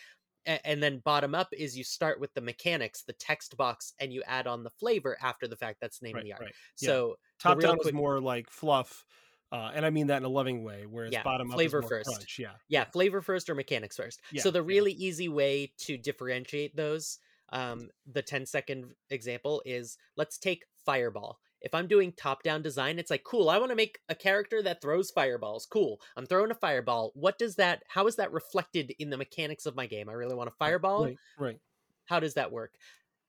[0.47, 4.12] a- and then bottom up is you start with the mechanics, the text box, and
[4.12, 5.80] you add on the flavor after the fact.
[5.80, 6.47] That's the name Right, of the art.
[6.47, 6.55] right.
[6.80, 6.97] Yeah.
[6.97, 9.05] So Top real down is more like fluff,
[9.53, 10.87] uh, and I mean that in a loving way.
[10.87, 12.03] Whereas Yeah, bottom up flavor is more first.
[12.05, 12.39] crunch.
[12.39, 14.20] Yeah, yeah, flavor first or mechanics first.
[14.30, 14.82] Yeah, so the yeah.
[14.82, 17.18] really easy way to differentiate those,
[17.51, 21.41] um, the 10 second example is let's take Fireball.
[21.67, 24.62] If I'm doing top down design, it's like, cool, I want to make a character
[24.62, 25.67] that throws fireballs.
[25.67, 26.01] Cool.
[26.17, 27.11] I'm throwing a fireball.
[27.14, 30.09] What does that, how is that reflected in the mechanics of my game?
[30.09, 31.07] I really want a fireball.
[31.07, 31.59] Right, right.
[32.05, 32.75] How does that work?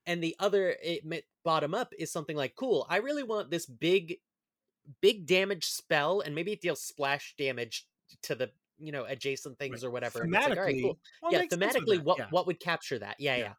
[0.06, 1.04] And the other it,
[1.44, 4.18] bottom up is something like, cool, I really want this big,
[5.02, 7.88] big damage spell, and maybe it deals splash damage
[8.22, 10.24] to the, you know, adjacent things or whatever.
[10.24, 11.00] It's like, all right, cool
[11.32, 12.28] yeah thematically what yeah.
[12.30, 13.54] what would capture that yeah yeah, Yeah.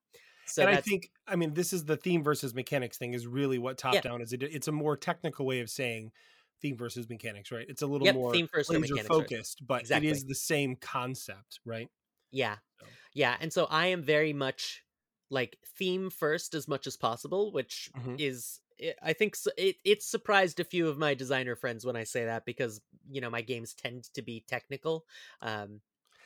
[0.49, 3.15] So and I think, I mean, this is the theme versus mechanics thing.
[3.15, 4.03] Is really what top Yeah.
[4.03, 4.33] down is.
[4.33, 6.13] It, it's a more technical way of saying
[6.61, 7.67] theme versus mechanics, right?
[7.69, 9.91] It's a little yep more theme versus mechanics focused, but Exactly.
[9.91, 11.91] it is the same concept, right?
[12.31, 12.99] yeah So.
[13.15, 14.85] yeah and so i am very much
[15.31, 18.19] like theme first as much as possible which Mhm.
[18.19, 22.05] is i I think it, it surprised a few of my designer friends when i
[22.05, 22.81] say that because
[23.11, 25.07] you know my games tend to be technical
[25.43, 25.81] um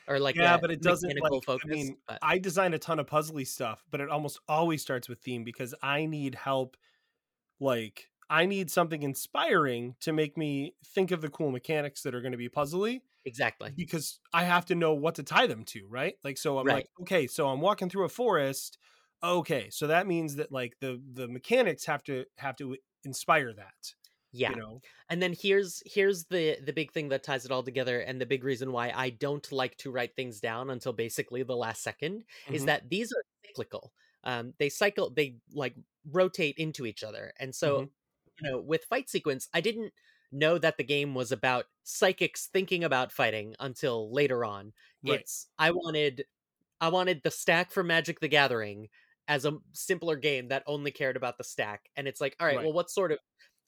[0.08, 1.18] or like yeah, but it doesn't.
[1.20, 4.40] Like, focus I mean, but I design a ton of puzzly stuff, but it almost
[4.48, 6.76] always starts with theme because I need help.
[7.60, 12.20] Like, I need something inspiring to make me think of the cool mechanics that are
[12.20, 15.86] going to be puzzly exactly because I have to know what to tie them to,
[15.88, 16.16] right?
[16.24, 16.76] Like, so I'm Right.
[16.76, 18.78] like, okay, so I'm walking through a forest.
[19.22, 23.94] Okay, so that means that like the the mechanics have to have to inspire that.
[24.32, 27.62] Yeah You know, and then here's here's the the big thing that ties it all
[27.62, 31.44] together and the big reason why i don't like to write things down until basically
[31.44, 32.66] the last 2nd is Mhm.
[32.66, 33.92] that these are cyclical
[34.24, 35.76] um they cycle they like
[36.10, 37.92] rotate into each other and so Mhm.
[38.40, 39.92] you know with fight sequence i didn't
[40.32, 44.72] know that the game was about psychics thinking about fighting until later on
[45.02, 45.26] Right.
[45.26, 46.24] it's i wanted
[46.80, 48.88] i wanted the stack for magic the gathering
[49.28, 52.60] as a simpler game that only cared about the stack and it's like all right,
[52.60, 52.62] Right.
[52.62, 53.18] well what sort of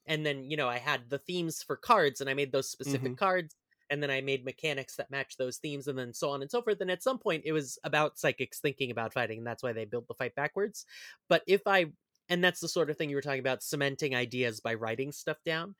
[0.06, 3.14] and then you know i had the themes for cards and i made those specific
[3.14, 3.16] Mhm.
[3.16, 3.54] cards
[3.90, 6.62] and then i made mechanics that match those themes and then so on and so
[6.62, 9.72] forth and at some point it was about psychics thinking about fighting and that's why
[9.72, 10.84] they built the fight backwards.
[11.28, 11.86] But if i
[12.28, 15.38] and that's the sort of thing you were talking about cementing ideas by writing stuff
[15.44, 15.74] down.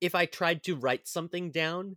[0.00, 1.96] If i tried to write something down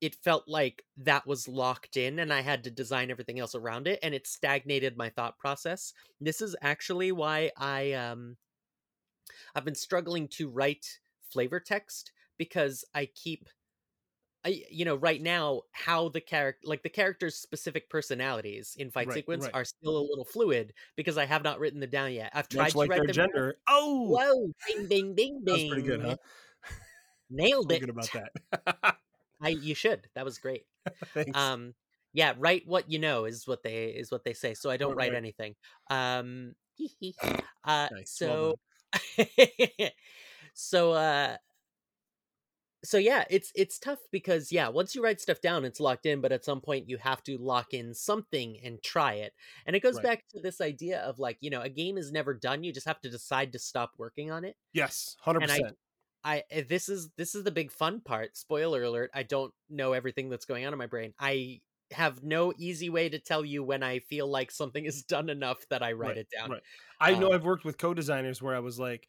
[0.00, 3.88] it felt like that was locked in and i had to design everything else around
[3.88, 5.92] it and it stagnated my thought process.
[6.20, 8.36] This is actually why i um
[9.54, 10.98] i've been struggling to write
[11.30, 13.48] flavor text because i keep
[14.44, 19.08] I, you know, right now, how the character, like the character's specific personalities in fight
[19.08, 19.54] Right, sequence, right.
[19.54, 22.30] are still a little fluid because I have not written them down yet.
[22.34, 23.16] I've tried much to like write their them.
[23.16, 23.26] down.
[23.26, 23.56] gender.
[23.68, 24.52] Oh, Whoa!
[24.66, 25.68] Bing, bing, bing, bing.
[25.68, 26.16] that pretty good, huh?
[27.30, 27.80] Nailed it.
[27.80, 28.96] good about that.
[29.42, 30.08] I, you should.
[30.14, 30.64] That was great.
[31.14, 31.38] Thanks.
[31.38, 31.74] Um,
[32.12, 34.54] yeah, write what you know is what they is what they say.
[34.54, 35.56] So I don't Right, write anything.
[35.90, 36.54] Um,
[37.64, 38.54] uh, Nice, well
[40.54, 41.36] so, uh,
[42.84, 46.20] so yeah, it's it's tough because yeah, once you write stuff down, it's locked in.
[46.20, 49.34] But at some point, you have to lock in something and try it.
[49.66, 50.02] And it goes Right.
[50.02, 52.62] back to this idea of like you know, a game is never done.
[52.62, 54.56] You just have to decide to stop working on it.
[54.72, 55.76] yes, hundred and I- percent.
[56.24, 58.36] I this is this is the big fun part.
[58.36, 61.14] Spoiler alert, I don't know everything that's going on in my brain.
[61.18, 61.60] I
[61.92, 65.66] have no easy way to tell you when I feel like something is done enough
[65.70, 66.50] that I write Right, it down.
[66.50, 66.62] right.
[67.00, 69.08] I know Um, I've worked with co-designers where I was like,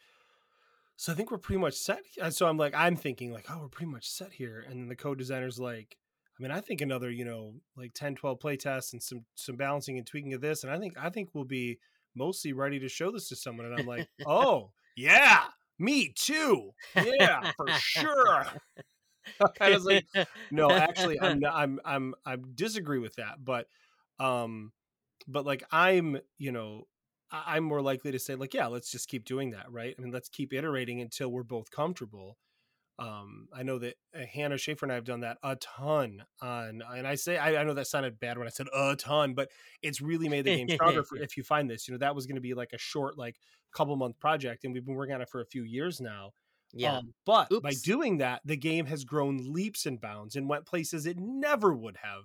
[0.98, 2.04] so I think we're pretty much set.
[2.22, 4.60] uh, So I'm like, I'm thinking like, oh, we're pretty much set here.
[4.62, 5.98] And then the co-designer's like,
[6.38, 9.58] I mean, I think another, you know, like 10, 12 play tests and some some
[9.58, 10.64] balancing and tweaking of this.
[10.64, 11.80] And I think I think we'll be
[12.16, 13.66] mostly ready to show this to someone.
[13.66, 16.72] And I'm like, oh, yeah, me too.
[16.98, 18.54] Yeah, for sure.
[19.62, 20.06] I was like,
[20.52, 23.68] no, actually, I'm not, I'm I'm I disagree with that, but
[24.20, 24.72] um,
[25.28, 26.88] but like I'm you know
[27.32, 29.96] I'm more likely to say like yeah, let's just keep doing that, right?
[29.98, 32.38] I mean, let's keep iterating until we're both comfortable.
[33.00, 36.82] um, I know that uh, Hannah Schaefer and I have done that a ton on,
[36.94, 39.50] and I say I, I know that sounded bad when I said a ton, but
[39.82, 41.88] it's really made the game stronger for, if you find this.
[41.88, 43.38] You know, that was going to be like a short, like
[43.74, 46.32] couple month project, and we've been working on it for a few years now.
[46.74, 46.98] Yeah.
[46.98, 51.06] Um, but by doing that, the game has grown leaps and bounds and went places
[51.06, 52.24] it never would have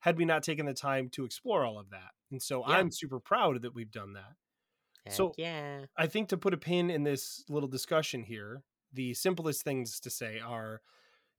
[0.00, 2.12] had we not taken the time to explore all of that.
[2.30, 2.76] And so Yeah.
[2.76, 4.34] I'm super proud that we've done that.
[5.04, 5.84] Heck so- yeah.
[5.96, 8.62] I think to put a pin in this little discussion here,
[8.92, 10.80] the simplest things to say are,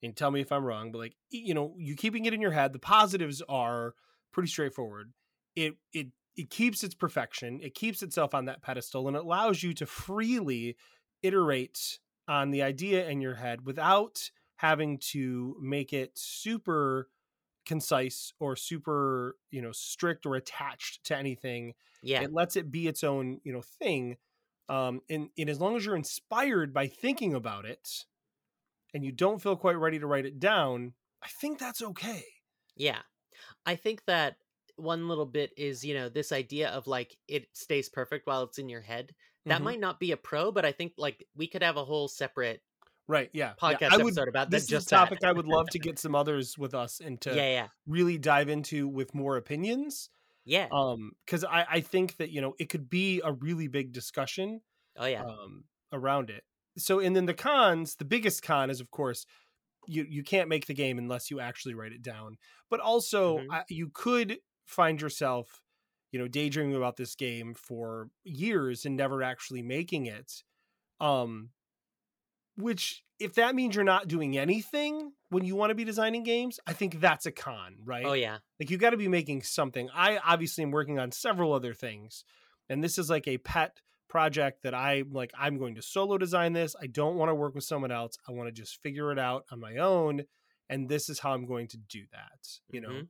[0.03, 2.51] and tell me if I'm wrong, but like you know, you keeping it in your
[2.51, 2.73] head.
[2.73, 3.95] The positives are
[4.31, 5.13] pretty straightforward.
[5.55, 7.61] It it it keeps its perfection.
[7.61, 10.75] It keeps itself on that pedestal, and it allows you to freely
[11.23, 17.09] iterate on the idea in your head without having to make it super
[17.65, 21.73] concise or super you know strict or attached to anything
[22.03, 22.21] Yeah.
[22.21, 24.17] it lets it be its own you know thing
[24.69, 28.05] um and, and as long as you're inspired by thinking about it
[28.93, 32.23] and you don't feel quite ready to write it down i think that's okay
[32.75, 33.01] Yeah.
[33.65, 34.37] I think that
[34.77, 38.57] one little bit is, you know, this idea of like it stays perfect while it's
[38.59, 39.13] in your head.
[39.47, 39.65] That Mhm.
[39.65, 42.61] might not be a pro, but I think like we could have a whole separate
[43.07, 45.69] right yeah Yeah, podcast I would, episode about this Just a topic i would love
[45.69, 49.37] to get some others with us and to yeah, yeah, really dive into with more
[49.37, 50.09] opinions
[50.45, 50.67] yeah.
[50.71, 54.61] um because i i think that you know it could be a really big discussion
[54.97, 56.43] oh yeah, um, around it.
[56.77, 59.25] So, and then the cons, the biggest con is, of course,
[59.87, 62.37] you you can't make the game unless you actually write it down.
[62.69, 63.47] But also, Mhm.
[63.51, 65.61] I, you could find yourself,
[66.11, 70.43] you know, daydreaming about this game for years and never actually making it.
[70.99, 71.49] Um,
[72.57, 76.59] which, if that means you're not doing anything when you want to be designing games,
[76.65, 78.05] I think that's a con, right?
[78.05, 81.51] oh yeah, like you got to be making something i obviously am working on several
[81.53, 82.23] other things
[82.69, 86.53] and this is like a pet project that i like i'm going to solo design
[86.53, 89.19] this i don't want to work with someone else i want to just figure it
[89.19, 90.23] out on my own
[90.69, 93.07] and this is how i'm going to do that you know Mhm.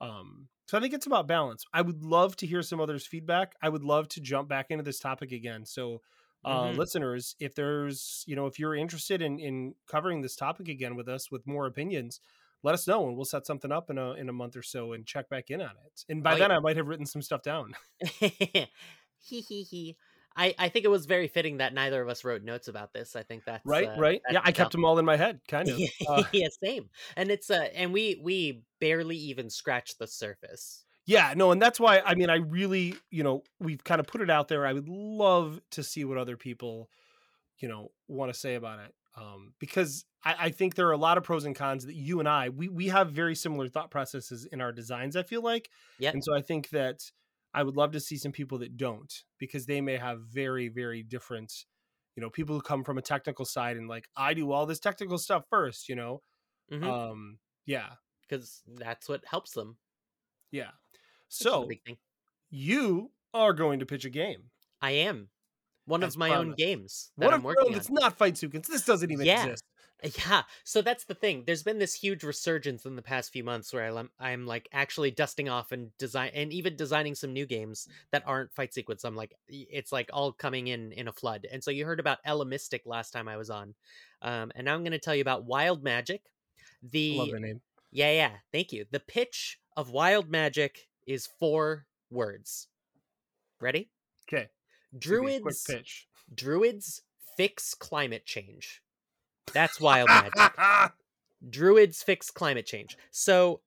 [0.00, 3.54] um so i think it's about balance i would love to hear some others feedback
[3.62, 6.00] i would love to jump back into this topic again so
[6.44, 6.76] uh, Mhm.
[6.76, 11.08] listeners if there's you know if you're interested in in covering this topic again with
[11.08, 12.20] us with more opinions
[12.64, 14.92] let us know and we'll set something up in a in a month or so
[14.94, 16.56] and check back in on it and by Oh, then yeah.
[16.56, 17.74] i might have written some stuff down
[19.20, 19.96] he he he.
[20.36, 23.16] I I think it was very fitting that neither of us wrote notes about this.
[23.16, 25.68] I think that's right uh, right yeah i kept them all in my head kind
[25.68, 26.88] of uh, yeah, same.
[27.16, 30.84] And it's uh, and we we barely even scratched the surface.
[31.06, 34.20] yeah no and that's why i mean i really you know we've kind of put
[34.20, 36.88] it out there i would love to see what other people
[37.58, 40.98] you know want to say about it um because I, I think there are a
[40.98, 43.90] lot of pros and cons that you and i we we have very similar thought
[43.90, 47.10] processes in our designs i feel like yeah, and so i think that
[47.54, 51.02] i would love to see some people that don't because they may have very very
[51.02, 51.52] different
[52.16, 54.80] you know people who come from a technical side and like i do all this
[54.80, 56.22] technical stuff first you know?
[56.70, 57.90] Because um yeah.
[58.28, 59.76] Because that's what helps them.
[60.50, 60.70] yeah.
[61.28, 61.68] So
[62.50, 64.44] you are going to pitch a game.
[64.80, 65.28] I am
[65.86, 68.84] one of my own games that what I'm if working it's not fight sequence this
[68.84, 69.44] doesn't even Yeah.
[69.44, 69.64] exist
[70.20, 71.44] Yeah, so that's the thing.
[71.46, 75.12] There's been this huge resurgence in the past few months where I'm, I'm like actually
[75.12, 79.04] dusting off and design and even designing some new games that aren't fight sequence.
[79.04, 81.46] I'm like, it's like all coming in in a flood.
[81.50, 83.74] And so you heard about Ella Mystic last time I was on,
[84.22, 86.22] um, and now I'm going to tell you about Wild Magic.
[86.82, 87.60] The love that name
[87.92, 88.86] yeah yeah thank you.
[88.90, 92.66] The pitch of Wild Magic is four words.
[93.60, 93.90] Ready?
[94.28, 94.48] okay
[94.96, 97.02] Druids pitch druids
[97.36, 98.82] fix climate change.
[99.52, 100.32] That's Wild Magic.
[101.50, 103.60] druids fix climate change so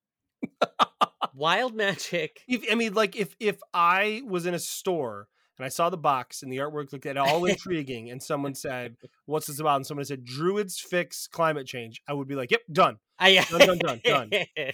[1.34, 5.28] wild magic If, I mean, like if if I was in a store
[5.58, 8.98] and I saw the box and the artwork looked at all intriguing, and someone said,
[9.26, 12.62] "What's this about?" and someone said, "Druids fix climate change," I would be like, "Yep,
[12.72, 14.32] done." I, Done, done, done,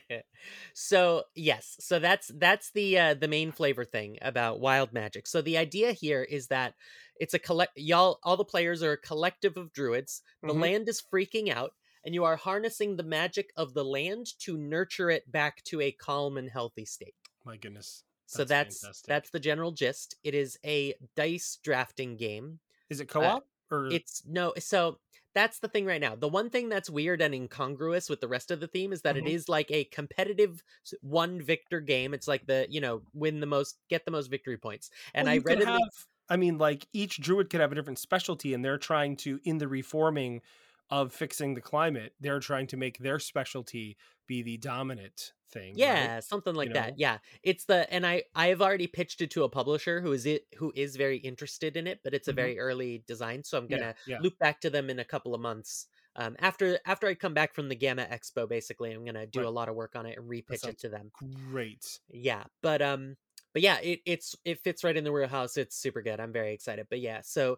[0.73, 5.41] so yes so that's that's the uh the main flavor thing about wild magic so
[5.41, 6.73] the idea here is that
[7.19, 10.61] it's a collect y'all all the players are a collective of druids the Mhm.
[10.61, 11.73] land is freaking out
[12.03, 15.91] and you are harnessing the magic of the land to nurture it back to a
[15.91, 17.15] calm and healthy state
[17.45, 18.03] My goodness.
[18.31, 19.05] So That's that's fantastic.
[19.07, 22.59] that's the general gist it is a dice drafting game
[22.89, 24.99] Is it co-op or it's no so
[25.33, 28.51] that's the thing right now the one thing that's weird and incongruous with the rest
[28.51, 29.27] of the theme is that it Mhm.
[29.27, 30.63] is like a competitive
[31.01, 34.57] one victor game it's like the you know win the most get the most victory
[34.57, 36.07] points and Well, i read it have.
[36.29, 39.57] I mean, like each druid could have a different specialty, and they're trying to, in
[39.57, 40.41] the reforming
[40.89, 45.83] of fixing the climate, they're trying to make their specialty be the dominant thing.
[45.83, 46.11] right?
[46.11, 46.97] yeah something like You that know?
[46.97, 50.25] yeah it's the and i i have already pitched it to a publisher who is
[50.25, 52.33] it who is very interested in it but it's a Mhm.
[52.33, 54.21] very early design so i'm gonna yeah, yeah.
[54.21, 55.87] loop back to them in a couple of months
[56.17, 59.47] Um, after after I come back from the GAMA Expo, basically, I'm gonna do Right.
[59.47, 61.13] a lot of work on it and repitch it to them.
[61.23, 62.01] Great.
[62.09, 63.15] Yeah, but um,
[63.53, 65.57] but yeah, it it's it fits right in the wheelhouse.
[65.57, 66.19] It's super good.
[66.19, 66.87] I'm very excited.
[66.89, 67.57] But yeah, so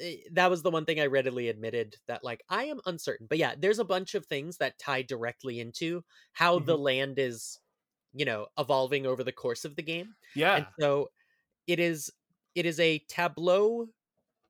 [0.00, 3.26] Eh, that was the one thing I readily admitted that like I am uncertain.
[3.28, 6.82] But yeah, there's a bunch of things that tie directly into how the mm-hmm.
[6.82, 7.58] land is,
[8.14, 10.14] you know, evolving over the course of the game.
[10.34, 10.56] Yeah.
[10.56, 11.10] And so
[11.66, 12.10] it is
[12.54, 13.88] it is a tableau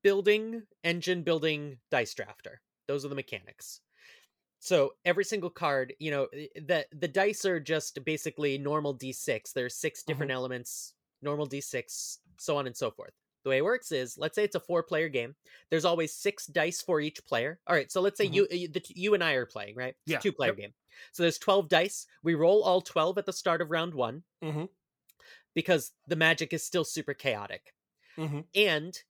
[0.02, 2.56] building, engine building dice drafter.
[2.88, 3.80] Those are the mechanics.
[4.58, 9.52] So every single card, you know, eh, the the dice are just basically normal d6.
[9.52, 10.12] There's six mm-hmm.
[10.12, 13.12] different elements, normal d6, so on and so forth.
[13.44, 15.34] The way it works is, let's say it's a four-player game.
[15.70, 17.60] There's always six dice for each player.
[17.66, 18.34] All right, so let's say Mhm.
[18.34, 19.96] you you- the, you and I are playing, right?
[20.06, 20.56] It's a Yeah, two-player yep.
[20.58, 20.74] game.
[21.12, 22.06] So there's 12 dice.
[22.22, 24.68] We roll all 12 at the start of round 1 Mhm.
[25.54, 27.74] because the magic is still super chaotic
[28.16, 28.46] Mhm.
[28.54, 29.02] and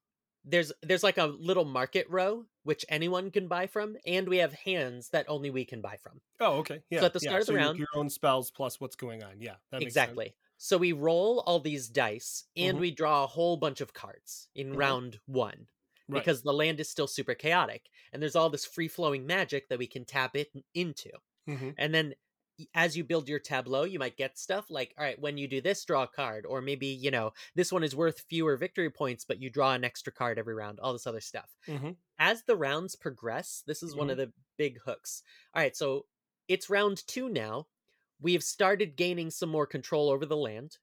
[0.45, 4.53] there's there's like a little market row which anyone can buy from and we have
[4.53, 6.83] hands that only we can buy from Oh, okay.
[6.91, 7.05] Yeah.
[7.05, 7.29] at the yeah.
[7.31, 9.41] start of the so round- your own spells plus what's going on.
[9.41, 9.57] Yeah.
[9.71, 10.11] That makes sense.
[10.11, 10.35] exactly
[10.65, 12.81] so we roll all these dice and Mhm.
[12.81, 14.77] we draw a whole bunch of cards in Mhm.
[14.77, 15.69] round one
[16.09, 16.21] Right.
[16.21, 19.79] because the land is still super chaotic and there's all this free flowing magic that
[19.79, 21.11] we can tap it into
[21.49, 21.75] Mhm.
[21.79, 22.15] and then
[22.75, 25.61] as you build your tableau you might get stuff like all right when you do
[25.61, 29.25] this draw a card or maybe you know this one is worth fewer victory points
[29.25, 31.97] but you draw an extra card every round all this other stuff Mhm.
[32.19, 35.23] as the rounds progress this is one of the big hooks
[35.55, 36.07] all right so
[36.47, 37.67] it's round two now
[38.23, 40.79] we have started gaining some more control over the land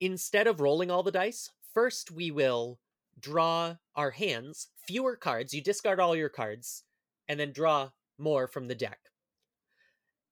[0.00, 2.80] instead of rolling all the dice first we will
[3.20, 6.84] draw our hands fewer cards you discard all your cards
[7.28, 9.10] and then draw more from the deck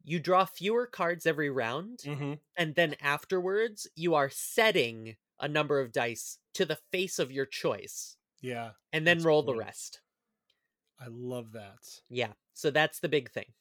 [0.04, 2.40] you draw fewer cards every round Mhm.
[2.56, 7.46] and then afterwards you are setting a number of dice to the face of your
[7.46, 8.74] choice Yeah.
[8.92, 10.00] and then roll the rest
[10.98, 12.02] I love that.
[12.08, 13.54] yeah so that's the big thing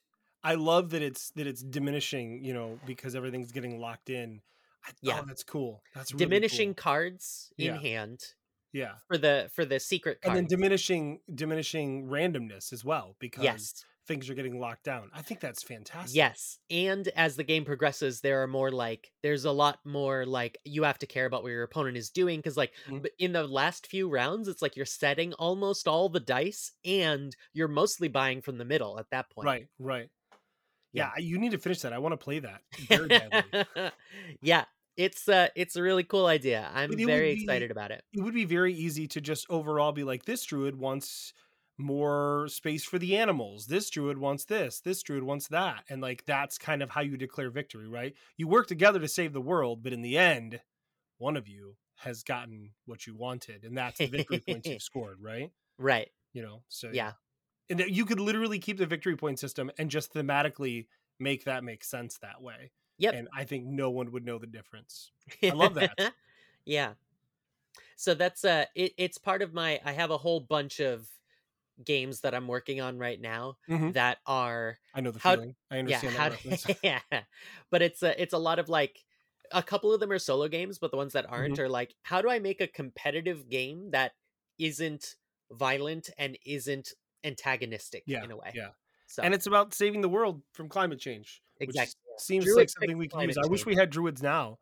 [0.45, 4.41] I love that it's that it's diminishing, you know, because everything's getting locked in.
[4.85, 5.19] I, Yeah.
[5.21, 5.81] Oh, that's cool.
[5.95, 6.83] That's really diminishing cool.
[6.83, 7.79] cards in Yeah.
[7.79, 8.19] hand
[8.71, 8.95] Yeah.
[9.07, 14.29] for the for the secret And then diminishing diminishing randomness as well because yes things
[14.29, 15.09] are getting locked down.
[15.15, 16.15] I think that's fantastic.
[16.15, 20.59] yes and as the game progresses there are more like there's a lot more like
[20.63, 23.07] you have to care about what your opponent is doing because like Mhm.
[23.17, 27.67] in the last few rounds it's like you're setting almost all the dice and you're
[27.67, 30.09] mostly buying from the middle at that point Right, right.
[30.95, 31.11] Yeah.
[31.17, 31.93] Yeah, you need to finish that.
[31.93, 33.09] I want to play that very
[34.41, 34.65] yeah,
[34.97, 36.69] it's uh it's a really cool idea.
[36.73, 38.03] I'm But it would very be- excited about it.
[38.13, 41.33] it would be very easy to just overall be like this druid wants
[41.77, 46.23] more space for the animals this druid wants this this druid wants that and like
[46.25, 49.83] that's kind of how you declare victory right you work together to save the world
[49.83, 50.61] but in the end
[51.17, 55.17] one of you has gotten what you wanted and that's the victory points you've scored
[55.21, 56.07] right Right.
[56.31, 57.11] you know so Yeah.
[57.69, 60.87] And you could literally keep the victory point system and just thematically
[61.19, 63.15] make that make sense that way Yep.
[63.15, 65.11] and i think no one would know the difference
[65.47, 65.99] I love that.
[66.65, 66.95] yeah.
[67.95, 71.07] So that's uh it, it's part of my I have a whole bunch of
[71.83, 73.95] games that I'm working on right now Mhm.
[73.95, 76.39] that are i know the How- feeling i yeah, understand how that
[76.83, 77.01] yeah.
[77.71, 79.05] But it's a it's a lot of like
[79.51, 81.55] a couple of them are solo games, but the ones that Mm-hmm.
[81.55, 84.13] aren't are like how do I make a competitive game that
[84.59, 85.15] isn't
[85.51, 86.93] violent and isn't
[87.25, 88.51] antagonistic yeah in a way.
[88.53, 88.69] yeah
[89.07, 91.41] So and it's about saving the world from climate change.
[91.57, 93.37] which Exactly, seems Druids like something we can use.
[93.37, 94.59] I wish we had druids now.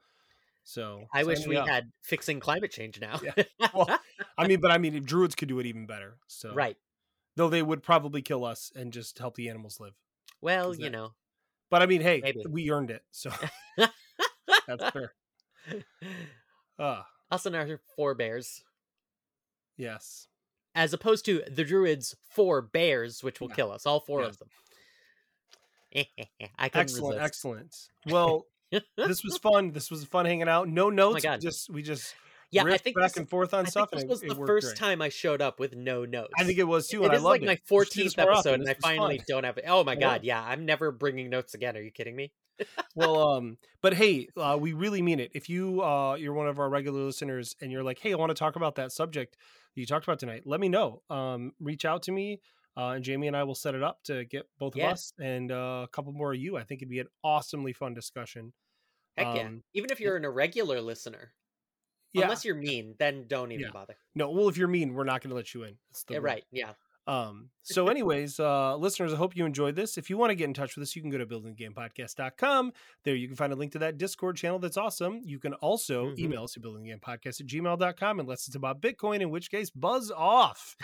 [0.63, 1.67] So I wish we up.
[1.67, 3.19] had fixing climate change now.
[3.23, 3.43] Yeah.
[3.73, 3.99] Well,
[4.37, 6.17] I mean, but I mean, druids could do it even better.
[6.27, 6.77] So right.
[7.35, 9.93] though they would probably kill us and just help the animals live.
[10.41, 11.13] Well, you that- know.
[11.69, 12.43] But I mean, hey, Maybe.
[12.47, 13.31] we earned it, so
[14.67, 15.13] that's fair.
[16.77, 18.61] Ah, Us and our forebears.
[19.75, 20.27] yes.
[20.75, 23.55] As opposed to the druids four bears, which will Yeah.
[23.55, 24.27] kill us, all four Yeah.
[24.27, 24.49] of them.
[26.57, 27.25] I Excellent, resist.
[27.25, 27.75] excellent.
[28.07, 28.45] Well,
[28.97, 29.71] this was fun.
[29.71, 30.67] This was fun hanging out.
[30.67, 31.23] No notes.
[31.23, 31.41] we Oh God.
[31.41, 32.15] just we just
[32.49, 33.91] yeah, I think back this, and forth on I stuff.
[33.91, 34.77] this was it, the it first great.
[34.77, 36.33] time I showed up with no notes.
[36.37, 37.45] I think it was too, It and I is like it.
[37.45, 38.37] my We should do 14th this more often.
[38.37, 38.95] episode, and I was fun.
[38.97, 39.65] finally don't have it.
[39.67, 41.75] Oh my god, yeah, I'm never bringing notes again.
[41.77, 42.31] Are you kidding me?
[42.95, 46.59] well um but hey uh, we really mean it if you uh you're one of
[46.59, 49.35] our regular listeners and you're like hey i want to talk about that subject
[49.75, 52.39] you talked about tonight let me know um reach out to me
[52.77, 54.87] uh, and jamie and i will set it up to get both Yeah.
[54.87, 57.73] of us and uh, a couple more of you i think it'd be an awesomely
[57.73, 58.53] fun discussion
[59.17, 59.43] Heck yeah.
[59.43, 61.33] Um, Even if you're an irregular listener,
[62.13, 63.71] yeah unless you're mean, then don't even Yeah.
[63.71, 63.95] bother.
[64.15, 66.19] no well if you're mean we're not going to let you in That's the Yeah,
[66.19, 66.43] right.
[66.51, 66.73] Yeah.
[67.05, 69.97] Um, so, anyways, uh, listeners, I hope you enjoyed this.
[69.97, 72.71] If you want to get in touch with us, you can go to buildinggamepodcast.com.
[73.03, 75.21] There you can find a link to that Discord channel that's awesome.
[75.23, 76.19] You can also Mhm.
[76.19, 80.75] email us at buildinggamepodcast at gmail.com unless it's about Bitcoin, in which case, buzz off.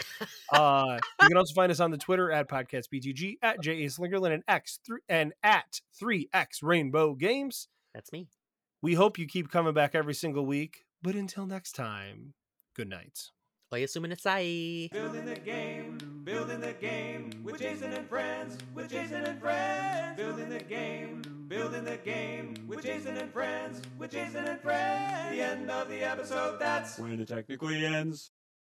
[0.53, 3.87] uh, you can also find us on the Twitter at podcastbtg, at J.A.
[3.87, 7.67] Slingerland, and X three and at 3X Rainbow Games.
[7.93, 8.27] That's me.
[8.81, 10.85] We hope you keep coming back every single week.
[11.01, 12.33] But until next time,
[12.75, 13.31] good night.
[13.71, 14.89] Oyasumi Nasai.
[14.91, 20.17] Building the game, building the game with Jason and friends, with Jason and friends.
[20.17, 25.35] Building the game, building the game with Jason and friends, with Jason and friends.
[25.35, 28.31] The end of the episode, that's When it technically ends.